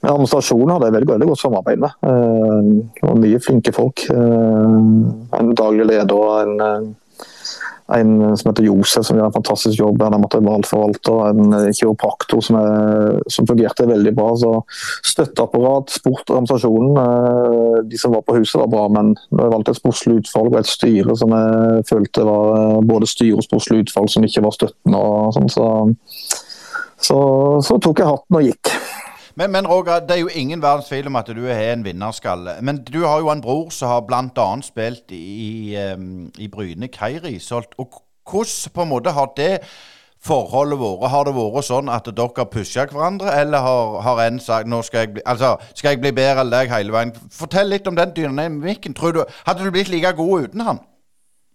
[0.00, 1.98] men administrasjonen hadde jeg veldig, veldig godt samarbeid med.
[2.00, 4.06] Uh, og mye flinke folk.
[4.12, 6.90] En daglig leder og en
[7.96, 10.02] en som heter Josef, som gjør en fantastisk jobb.
[10.04, 11.20] Han er materialforvalter.
[11.28, 12.58] En kiropraktor som,
[13.26, 14.30] som, fungerte veldig bra.
[14.38, 14.52] Så
[15.12, 17.02] støtteapparat, sport, organisasjonen.
[17.02, 20.52] Eh, de som var på huset var bra, men når jeg valgte et sportslig utvalg
[20.54, 24.44] og et styre som jeg følte var eh, både styre og sportslig utvalg som ikke
[24.46, 25.68] var støttende, og sånn, så,
[27.02, 27.20] så,
[27.64, 28.71] så tok jeg hatten og gikk.
[29.36, 32.58] Men, men, Roger, det er jo ingen verdens tvil om at du er en vinnerskalle.
[32.62, 34.48] Men du har jo en bror som har bl.a.
[34.62, 35.76] spilt i,
[36.38, 37.38] i Bryne Kairi.
[37.78, 39.58] Og hvordan på en måte har det
[40.22, 41.08] forholdet vært?
[41.10, 44.82] Har det vært sånn at dere har pusha hverandre, eller har, har en sagt nå
[44.86, 47.16] skal jeg, bli, altså, skal jeg bli bedre enn deg hele veien?
[47.32, 48.94] Fortell litt om den dynamikken.
[48.94, 50.84] Tror du, Hadde du blitt like god uten han?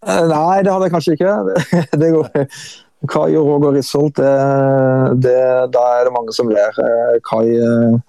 [0.06, 1.38] Eh, nei, det hadde jeg kanskje ikke.
[2.02, 2.50] Det går,
[3.06, 4.32] Kai og Roger Risholt, det,
[5.22, 5.38] det,
[5.74, 6.74] da er det mange som ler.
[6.82, 8.00] Eh, Kai, eh,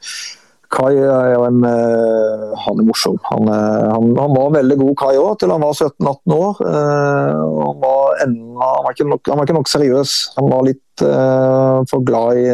[0.69, 3.17] Kai er jo en Han er morsom.
[3.31, 6.61] Han, han, han var veldig god, Kai òg, til han var 17-18 år.
[6.65, 10.15] Han var, enda, han, var nok, han var, ikke nok, seriøs.
[10.37, 12.47] Han var litt uh, for glad i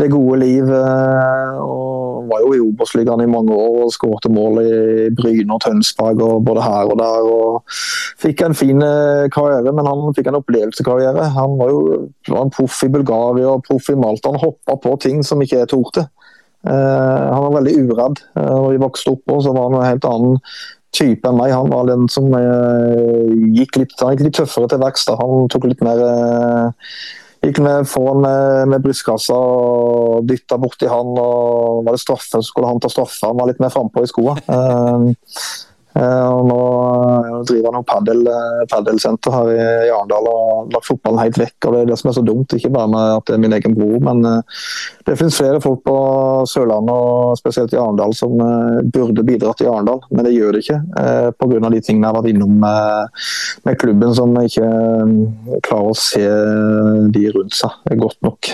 [0.00, 0.70] det gode liv.
[0.70, 4.72] Og var jo i Obos-ligaen i mange år og skårte mål i
[5.16, 7.30] Bryne og Tønsberg og både her og der.
[7.36, 7.76] og
[8.22, 8.80] Fikk en fin
[9.34, 11.28] karriere, men han fikk en opplevelseskarriere.
[11.36, 11.82] Han var jo
[12.30, 14.32] var en proff i Bulgaria og proff i Malta.
[14.32, 16.08] Han hoppa på ting som ikke jeg torde.
[16.66, 18.24] Uh, han var veldig uredd.
[18.38, 20.40] Når vi vokste opp så var han en helt annen
[20.96, 21.54] type enn meg.
[21.54, 25.06] Han var den som uh, gikk, litt, gikk, litt, tøffere til verks.
[25.20, 26.02] Han tok litt mer
[27.44, 31.12] Gikk med foran med, med brystkassa og dytta borti han.
[31.20, 33.20] og Var det straffe, så skulle han ta straffe.
[33.28, 34.34] Han var litt mer frampå i skoa.
[35.96, 39.50] Eh, og nå eh, driver han padel, paddelsenter padelsenter her
[39.86, 41.56] i Arendal og har lagt fotballen helt vekk.
[41.64, 42.56] og Det er det som er så dumt.
[42.56, 44.22] Ikke bare med at det er min egen bror, men
[45.06, 45.96] det finnes flere folk på
[46.50, 48.34] Sørlandet og spesielt i Arendal som
[48.92, 50.80] burde bidratt i Arendal, men det gjør det ikke.
[51.40, 51.70] Pga.
[51.72, 53.24] de tingene jeg har vært innom med,
[53.66, 54.70] med klubben som ikke
[55.66, 56.24] klarer å se
[57.14, 58.52] de rundt seg godt nok.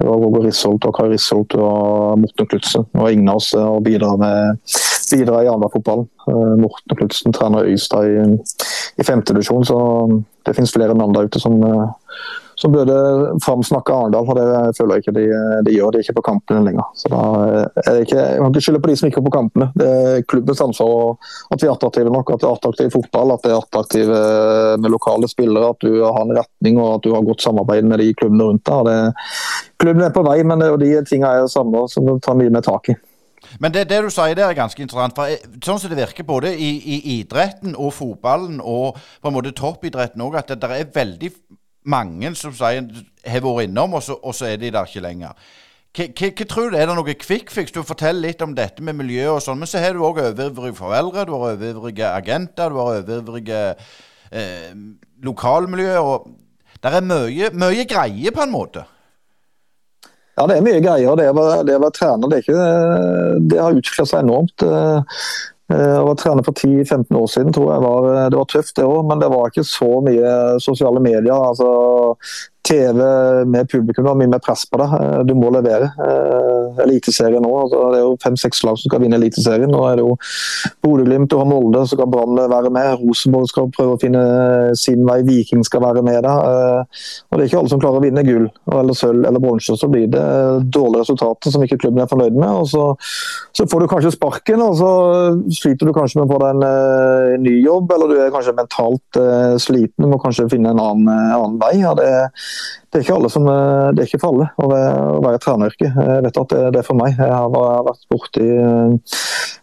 [0.00, 2.86] Det var Roger Risholt og Kai Risholt og Morten Knutsen.
[2.96, 3.52] Og ingen av oss
[3.84, 4.62] bidrar med
[5.12, 6.08] videre i Arendal-fotballen.
[6.28, 8.36] Eh, Morten Knutsen trener Øystad i,
[9.00, 9.80] i femtedivisjon, så
[10.46, 11.88] det finnes flere navn der ute som, eh,
[12.60, 12.96] som burde
[13.44, 14.28] framsnakke Arendal.
[14.28, 15.26] og Det føler jeg ikke de,
[15.66, 15.90] de, gjør.
[15.90, 16.86] De er ikke på kampene lenger.
[16.98, 17.22] Så da
[17.86, 19.70] er det ikke, Jeg kan ikke skylde på de som ikke er på kampene.
[19.80, 21.16] Det er klubbens ansvar
[21.50, 22.30] at vi er attraktive nok.
[22.34, 24.22] At det er attraktiv fotball, at det er attraktive
[24.76, 25.72] med lokale spillere.
[25.72, 28.68] At du har en retning og at du har godt samarbeid med de klubbene rundt
[28.68, 29.14] deg.
[29.80, 32.36] Klubben er på vei, men det er jo de tingene jeg savner som du tar
[32.36, 33.00] mye mer tak i.
[33.58, 35.16] Men det, det, du sier der er ganske interessant.
[35.16, 35.30] for
[35.64, 40.22] Sånn som det virker både i, i idretten og fotballen og på en måte toppidretten
[40.22, 41.32] òg, at det, der er veldig
[41.90, 42.84] mange som sier
[43.26, 45.50] har vært innom, og så, og så, er de der ikke lenger.
[45.96, 47.50] Hva tror du, Er det noe quick?
[47.74, 50.76] Du forteller litt om dette med miljø og sånn, men så har du òg overivrige
[50.78, 53.62] foreldre, du har overivrige agenter, du har overivrige
[54.30, 54.70] eh,
[55.26, 56.30] lokalmiljøer.
[56.80, 58.86] Det er mye, mye greie, på en måte.
[60.40, 61.18] Ja, det er mye greier.
[61.20, 62.68] Det å være trener det, ikke,
[63.52, 64.64] det har utvikla seg enormt.
[64.64, 68.72] Jeg var å være trener for 10-15 år siden tror jeg var, det var tøft,
[68.78, 69.02] det òg.
[69.10, 70.32] Men det var ikke så mye
[70.64, 71.36] sosiale medier.
[71.36, 71.68] altså
[72.62, 73.02] TV
[73.46, 74.92] med publikum, det var mye mer press på deg.
[75.00, 75.90] Eh, du må levere.
[76.80, 79.70] Eliteserien nå, altså, det er jo fem-seks lag som skal vinne Eliteserien.
[79.72, 80.16] Nå er det jo
[80.84, 83.00] Bodø-Glimt og Molde som skal Brann være med.
[83.00, 84.22] Rosenborg skal prøve å finne
[84.78, 85.20] sin vei.
[85.26, 86.86] Viking skal være med der.
[87.30, 89.76] Og Det er ikke alle som klarer å vinne gull eller sølv eller bronse.
[89.76, 90.24] Så blir det
[90.72, 92.48] dårlige resultater som ikke klubben er fornøyd med.
[92.62, 92.84] og Så,
[93.56, 94.90] så får du kanskje sparken, og så
[95.60, 97.96] sliter du kanskje med å få deg en ny jobb.
[97.96, 99.20] Eller du er kanskje mentalt
[99.62, 101.74] sliten og må kanskje finne en annen, annen vei.
[101.80, 102.10] Ja, det,
[102.90, 105.38] det er ikke alle som, eh, det er ikke for alle å være, å være
[105.44, 105.90] treneryrke.
[105.94, 107.14] Jeg vet at det, det, er for meg.
[107.14, 107.52] Jeg har
[107.86, 109.18] vært borti eh,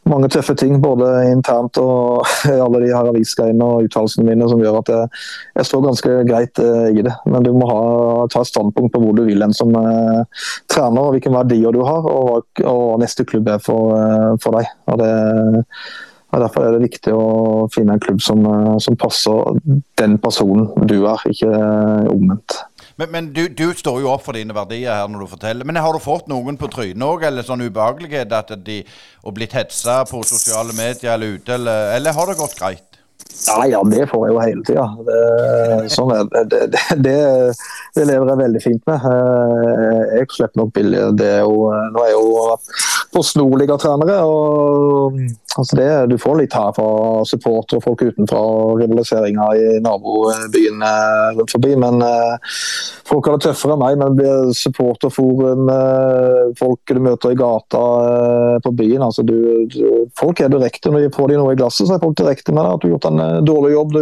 [0.07, 2.23] mange tøffe ting, både internt og
[2.65, 5.11] alle de her avisgreiene og uttalelsene mine som gjør at jeg,
[5.59, 7.17] jeg, står ganske greit eh, i det.
[7.27, 7.81] Men du må ha,
[8.31, 10.23] ta et standpunkt på hvor du vil en som uh,
[10.71, 13.91] trener, og hvilke verdier du har, og hva neste klubb er for,
[14.39, 14.71] for deg.
[14.87, 15.11] Og det
[16.35, 18.43] og Derfor er det viktig å finne en klubb som,
[18.83, 19.61] som passer
[19.99, 21.51] den personen du er, ikke
[22.11, 22.57] omvendt.
[22.97, 25.67] Men, men du, du, står jo opp for dine verdier her når du forteller.
[25.69, 29.53] Men har du fått noen på trynet òg, eller sånn ubehagelighet at de har blitt
[29.57, 32.87] hetsa på sosiale medier eller ute, eller, eller har det gått greit?
[33.47, 34.85] Ja, ja, det får jeg jo hele tida.
[35.93, 36.61] Sånn det, det,
[37.05, 37.17] det,
[37.95, 39.05] det, lever jeg veldig fint med.
[39.11, 41.03] Eh, jeg slipper nok billig.
[41.19, 42.47] Det er jo, nå er jeg jo
[43.13, 44.21] på Snorliga-trenere.
[44.23, 45.19] og
[45.57, 50.83] altså det, Du får litt her fra supportere og folk utenfra og rivaliseringer i nabobyen
[50.85, 51.75] eh, rundt forbi.
[51.79, 52.53] Men eh,
[53.07, 53.97] folk har det tøffere enn meg.
[54.01, 57.83] Men supporterforum, eh, folk du møter i gata
[58.63, 59.37] på byen altså du,
[59.71, 59.81] du,
[60.17, 60.91] Folk er direkte.
[60.91, 62.73] Når de får de noe i glasset, så er folk direkte med deg.
[62.73, 63.93] At du har gjort en dårlig jobb.
[63.97, 64.01] Du,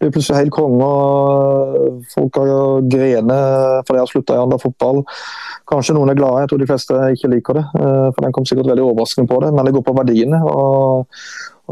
[0.00, 0.88] blir er plutselig helt konge.
[0.88, 5.02] og Folk har grener fordi de har slutta i andre fotball.
[5.68, 7.64] Kanskje noen er glade, jeg tror de fleste ikke liker det.
[8.12, 10.42] Eh, for Den kom sikkert veldig overraskende på det, men det går på verdiene.
[10.44, 11.06] og,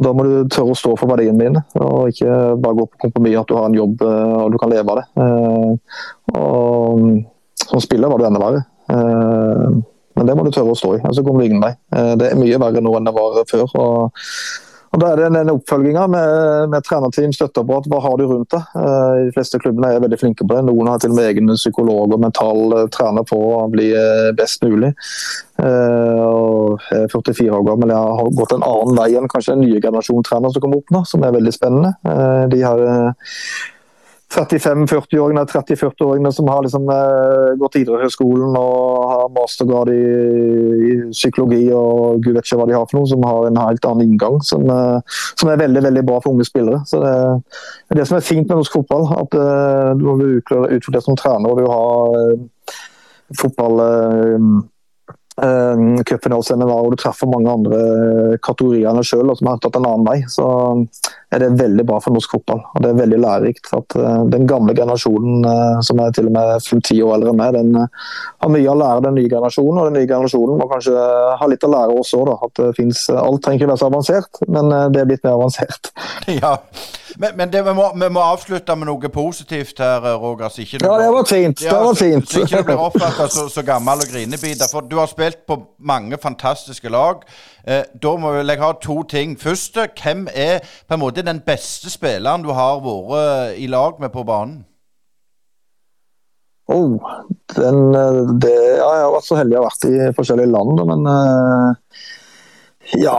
[0.01, 3.41] Da må du tørre å stå for verdiene dine, og ikke bare gå på kompromiss
[3.41, 5.07] at du har en jobb eh, og du kan leve av det.
[5.21, 5.71] Eh,
[6.39, 7.25] og
[7.61, 8.65] Som spiller var du enda verre.
[10.17, 11.77] Men det må du tørre å stå i, altså kommer du ingen deg.
[12.19, 13.69] Det er mye verre nå enn det var før.
[13.79, 14.25] og
[14.91, 17.87] Og Da er det den oppfølginga med, med trenerteam, støtteapparat.
[17.91, 18.73] Hva har du rundt deg?
[18.75, 20.65] Eh, de fleste klubbene er veldig flinke på det.
[20.67, 24.33] Noen har til og med egne psykolog og mental eh, trener på å bli eh,
[24.39, 24.91] best mulig.
[25.61, 29.67] Og jeg er 44 år gammel, jeg har gått en annen vei enn kanskje den
[29.67, 31.91] nye generasjon trenere som kommer opp nå, som er veldig spennende.
[32.51, 32.81] De har
[34.31, 40.05] 35-40-åringene 30-40-åringene som har liksom, eh, gått idrettshøyskolen og har mastergrad i,
[40.87, 43.89] i, psykologi og gud vet ikke hva de har for noe, som har en helt
[43.91, 44.39] annen inngang.
[44.47, 46.83] Som, eh, som er veldig veldig bra for unge spillere.
[46.87, 47.15] Så det,
[47.91, 49.09] er det som er fint med norsk fotball.
[49.19, 52.77] At eh, du har utfordret som trener og du har eh,
[53.41, 54.51] fotball eh,
[55.41, 59.91] eh cupfinaleseminar og du treffer mange andre kategorier enn deg sjøl som har tatt en
[59.91, 60.21] annen vei.
[60.31, 60.47] Så
[61.31, 62.63] er det veldig bra for norsk fotball.
[62.75, 63.71] og Det er veldig lærerikt.
[63.77, 67.41] at uh, Den gamle generasjonen uh, som er til og med ti år eldre enn
[67.41, 68.09] meg, den uh,
[68.43, 69.79] har mye å lære den nye generasjonen.
[69.79, 70.95] Og den nye generasjonen må kanskje
[71.41, 72.33] ha litt å lære oss òg.
[72.35, 75.95] At det finnes, alt trenger ikke være så avansert, men det er blitt mer avansert.
[76.41, 76.57] Ja,
[77.19, 80.49] Men, men det, vi, må, vi, må, avslutte med noe positivt her, Roger.
[80.49, 81.63] Så ikke ja, det var fint.
[81.65, 82.29] Ja, det var fint.
[82.29, 84.71] Så, så ikke du blir oppfatta så, så, gammel og grinebiter.
[84.71, 87.25] For du har spilt på mange fantastiske lag.
[87.67, 89.37] Eh, da må jeg ha to ting.
[89.41, 94.13] Først, hvem er på en måte den beste spilleren du har vært i lag med
[94.15, 94.65] på banen?
[96.71, 97.01] Oh,
[97.57, 100.83] den, eh, det, ja, jeg har vært så heldig å ha vært i forskjellige land,
[100.87, 102.05] men uh,
[103.01, 103.17] ja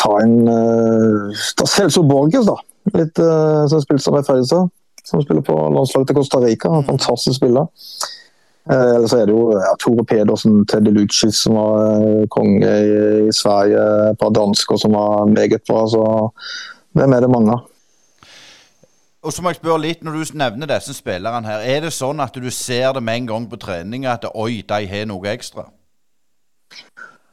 [0.00, 2.56] Ta en uh, ta Celso Borges, da.
[2.96, 4.72] Litt, uh, som spilte sammen med.
[5.04, 6.70] Som spiller på landslaget til Costa Rica.
[6.72, 7.68] En fantastisk spiller.
[8.70, 12.66] Eh, eller så er det jo ja, Tore Pedersen, Teddy Lucci, som var eh, konge
[12.66, 12.96] i,
[13.28, 13.84] i Sverige.
[14.10, 15.84] Et par dansker som var meget bra.
[15.86, 16.02] Så
[16.96, 17.64] hvem er det mange av?
[19.26, 22.20] Og så må jeg spørre litt, Når du nevner disse spillerne, her, er det sånn
[22.22, 25.66] at du ser det med en gang på trening at oi, de har noe ekstra?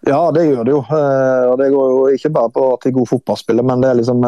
[0.04, 0.82] Ja, det gjør det jo.
[0.84, 3.92] Eh, og Det går jo ikke bare på at de er gode fotballspillere, men det
[3.92, 4.26] er liksom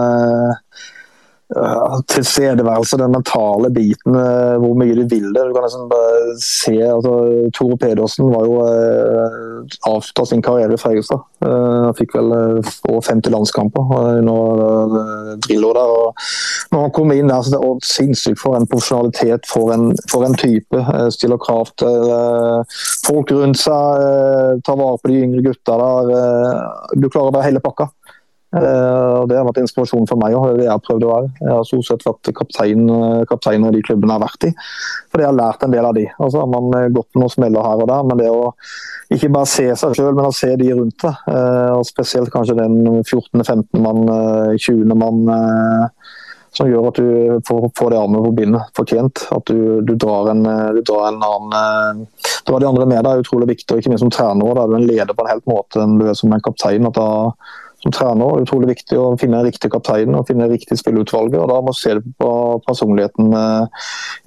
[1.54, 5.46] uh, tilstedeværelse, den mentale biten, uh, hvor mye de vil det.
[5.48, 7.14] Du kan nesten bare se altså,
[7.56, 11.24] Tore Pedersen var jo uh, avslutta sin karriere i Fredrikstad.
[11.46, 12.34] Uh, fikk vel
[12.90, 15.94] over 50 landskamper under Drillo der.
[16.06, 16.26] og
[16.72, 20.26] Når han kom inn der, så det er sinnssykt for en profesjonalitet, for en, for
[20.26, 20.86] en type.
[21.14, 22.10] stiller krav til
[23.06, 26.12] folk rundt seg, tar vare på de yngre gutta der.
[26.96, 27.90] du klarer å være hele pakka.
[28.56, 31.32] Uh, og Det har vært inspirasjon for meg òg, det jeg har prøvd å være.
[31.42, 32.86] Jeg har stort sett vært kaptein,
[33.30, 34.52] kaptein i de klubbene jeg har vært i.
[35.12, 36.06] Fordi jeg har lært en del av de.
[36.16, 38.54] Altså har man eh, gått med noen smeller her og der, men det å
[39.16, 41.26] ikke bare se seg sjøl, men å se de rundt deg.
[41.76, 43.68] Og Spesielt kanskje den 14.-15.
[43.84, 44.08] mann,
[44.58, 44.96] 20.
[44.98, 45.20] mann
[46.56, 47.10] som gjør at du
[47.46, 49.28] får, får det armet på bindet fortjent.
[49.36, 50.42] At du, du, drar en,
[50.74, 52.08] du drar en annen
[52.46, 54.54] Drar de andre med deg er utrolig viktig, og ikke minst som trener.
[54.54, 56.86] Da er du en leder på en helt måte enn du er som en kaptein.
[56.86, 57.08] at da
[57.84, 61.40] som trener Det er utrolig viktig å finne riktig kaptein og finne riktig spilleutvalget.
[61.42, 62.32] og Da må vi se på
[62.68, 63.68] personligheten, eh,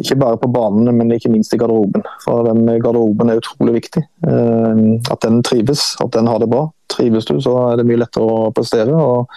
[0.01, 2.05] ikke bare på banen, men ikke minst i garderoben.
[2.25, 4.05] For den garderoben er utrolig viktig.
[4.27, 6.71] Eh, at den trives, at den har det bra.
[6.89, 8.95] Trives du, så er det mye lettere å prestere.
[8.95, 9.29] og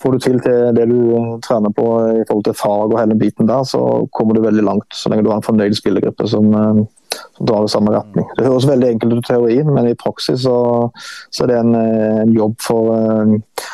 [0.00, 1.00] Får du til til det du
[1.44, 1.86] trener på
[2.20, 4.88] i forhold til fag og hele biten der, så kommer du veldig langt.
[4.96, 6.80] Så lenge du har en fornøyd spillergruppe som eh,
[7.36, 8.26] som drar i samme retning.
[8.36, 10.56] Det høres veldig enkelt ut i teorien, men i praksis så,
[11.30, 13.66] så er det en, en jobb for, eh,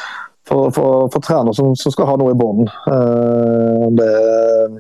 [0.49, 2.71] for, for, for trener som, som, skal ha noe i bånden.
[2.93, 4.77] Eh, det er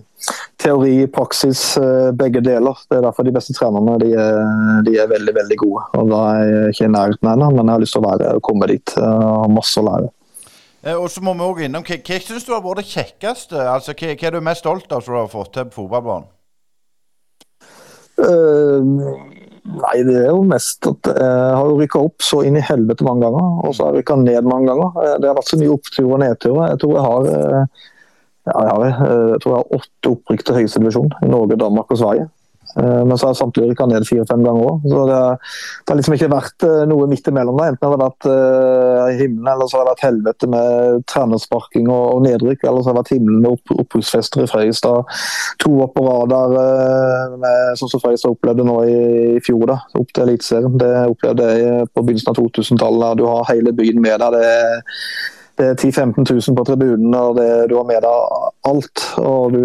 [0.62, 2.78] teori, praksis, eh, begge deler.
[2.88, 4.38] Det er derfor de beste trenerne de er,
[4.86, 5.86] de er veldig veldig gode.
[6.00, 8.36] Og Da er jeg ikke i nærheten ennå, men jeg har lyst til å være,
[8.46, 8.96] komme dit.
[8.96, 10.12] Jeg har masse å lære.
[10.94, 13.58] Og så må vi også innom, Hva, hva syns du har vært det kjekkeste?
[13.58, 16.28] Altså, hva, hva er du mest stolt av som du har fått til på fotballbanen?
[18.16, 18.80] Uh,
[19.66, 23.26] nei, det er jo mest at jeg har rykka opp så inn i helvete mange
[23.26, 23.50] ganger.
[23.66, 25.02] Og så har jeg rykka ned mange ganger.
[25.02, 26.70] Eh, det har vært så mye oppturer og nedturer.
[26.70, 27.84] Jeg tror jeg har, eh,
[28.46, 31.92] ja, jeg har, jeg tror jeg har åtte opprykk til høyeste divisjon i Norge, Danmark
[31.92, 32.30] og Sverige.
[32.76, 34.84] Eh, men så har samtidig rykka ned fire-fem ganger òg.
[34.84, 35.20] Så det,
[35.80, 37.56] det, har liksom ikke vært eh, noe midt imellom.
[37.56, 37.68] Da.
[37.72, 42.04] Enten har det vært uh, himmelen, eller så har det vært helvete med trenersparking og,
[42.16, 42.66] og nedrykk.
[42.66, 45.14] Eller så har det vært himmelen med opp, opprykksfester i Fredrikstad.
[45.64, 48.98] To opp på rad der, sånn som Fredrikstad opplevde nå i,
[49.36, 50.76] i fjor, da, opp til Eliteserien.
[50.80, 53.22] Det opplevde jeg på begynnelsen av 2000-tallet.
[53.22, 54.36] Du har hele byen med deg.
[54.36, 54.52] det
[55.56, 59.04] det er 10 000-15 000 på tribunen, og det, du har med deg alt.
[59.22, 59.62] og du,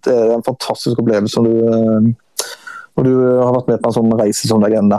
[0.00, 1.42] Det er en fantastisk opplevelse.
[1.44, 2.14] Du,
[2.98, 4.98] og du har vært med på en sånn reise som legende.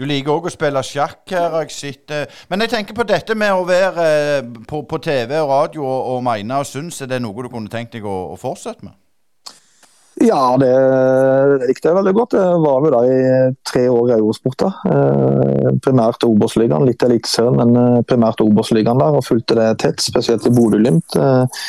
[0.00, 3.52] Du liker òg å spille sjakk her, jeg sitter Men jeg tenker på dette med
[3.52, 7.02] å være eh, på, på TV og radio og, og mene og synes.
[7.04, 8.96] Er det noe du kunne tenkt deg å, å fortsette med?
[10.20, 10.68] Ja, det,
[11.60, 12.34] det likte jeg veldig godt.
[12.36, 13.20] Jeg var jo da i
[13.64, 14.64] tre år i Eurosport.
[14.68, 19.16] Eh, primært Obos-ligaen, litt Eliteserien, men eh, primært Obos-ligaen der.
[19.16, 21.16] Og fulgte det tett, spesielt i Bodø-Glimt.
[21.16, 21.64] Eh,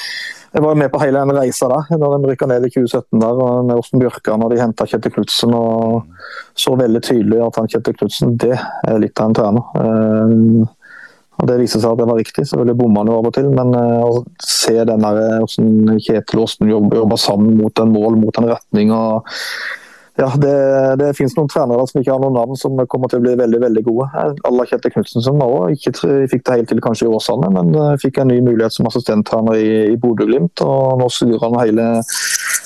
[0.52, 3.40] jeg var med på hele den reisa da når de rykka ned i 2017 der,
[3.40, 5.56] og med Åsten Bjørkan og de henta Kjetil Knutsen.
[5.56, 6.04] og
[6.60, 9.70] Så veldig tydelig at han Kjetil Knutsen, det er litt av en trener.
[9.80, 10.78] Eh,
[11.42, 13.48] og Det viser seg at det var riktig, selvfølgelig bomma han jo av og til.
[13.50, 18.20] Men uh, å se den der, hvordan Kjetil og Åsten jobber, sammen mot en mål,
[18.22, 19.32] mot en retning og
[20.20, 20.56] ja, Det,
[21.00, 23.62] det finnes noen trenere som ikke har noen navn som kommer til å bli veldig
[23.64, 24.10] veldig gode.
[24.48, 25.94] Alla Kjetil Knutsen som også ikke
[26.34, 29.62] fikk det helt til kanskje i Åsane, men uh, fikk en ny mulighet som assistenttrener
[29.62, 30.62] i, i Bodø-Glimt.
[30.62, 31.88] Nå styrer han hele,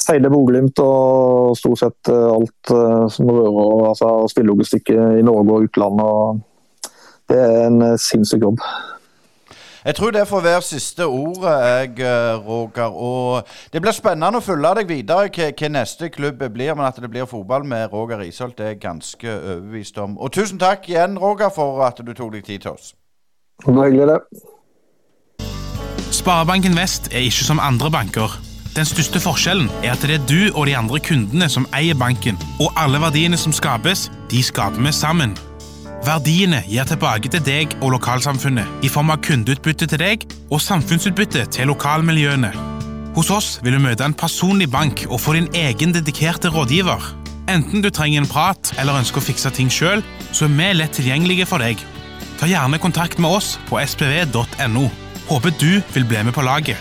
[0.10, 5.70] hele Bodø-Glimt og stort sett uh, alt uh, som rører altså, spillelogistikk i Norge og
[5.70, 6.12] utlandet.
[6.12, 6.44] og
[7.30, 8.62] det er en eh, sinnssyk jobb.
[9.86, 12.84] Jeg tror det får være siste ordet, jeg, eh, Roger.
[12.84, 16.74] Og det blir spennende å følge deg videre hva neste klubb blir.
[16.76, 20.18] Men at det blir fotball med Roger Isholt, det er jeg ganske overbevist om.
[20.18, 22.94] Og tusen takk igjen, Roger, for at du tok deg tid til oss.
[23.66, 24.20] Var hyggelig, det.
[26.12, 28.40] Sparebanken Vest er ikke som andre banker.
[28.76, 32.36] Den største forskjellen er at det er du og de andre kundene som eier banken.
[32.60, 35.38] Og alle verdiene som skapes, de skaper vi sammen.
[36.06, 41.48] Verdiene gir tilbake til deg og lokalsamfunnet i form av kundeutbytte til deg og samfunnsutbytte
[41.56, 42.52] til lokalmiljøene.
[43.16, 47.02] Hos oss vil du møte en personlig bank og få din egen dedikerte rådgiver.
[47.50, 50.94] Enten du trenger en prat eller ønsker å fikse ting sjøl, så er vi lett
[50.94, 51.82] tilgjengelige for deg.
[52.38, 54.90] Ta gjerne kontakt med oss på spv.no.
[55.26, 56.78] Håper du vil bli med på laget.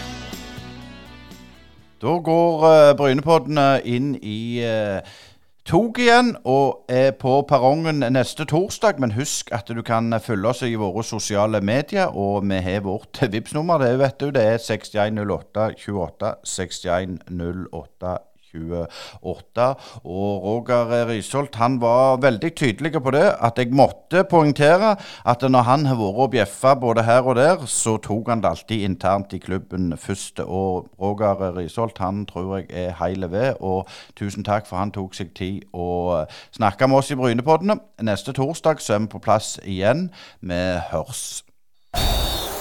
[2.04, 3.56] Da går uh, Brynepodden
[3.88, 5.22] inn i uh
[5.64, 9.00] tog igjen og er på perrongen neste torsdag.
[9.00, 13.22] Men husk at du kan følge oss i våre sosiale medier, og vi har vårt
[13.32, 13.80] Vipps-nummer.
[13.82, 18.16] Det vet du, det er 6108 28 6108
[18.54, 19.66] 28.
[20.04, 24.94] Og Roger Risholt han var veldig tydelig på det, at jeg måtte poengtere
[25.26, 28.50] at når han har vært og bjeffa både her og der, så tok han det
[28.50, 30.40] alltid internt i klubben først.
[30.40, 35.14] Og Roger Risholt han tror jeg er heile ved, og tusen takk for han tok
[35.14, 36.24] seg tid å
[36.54, 37.78] snakke med oss i Brynepoddene.
[38.02, 40.08] Neste torsdag så er vi på plass igjen.
[40.40, 41.42] Vi hørs.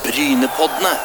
[0.03, 0.95] Brynepoddene.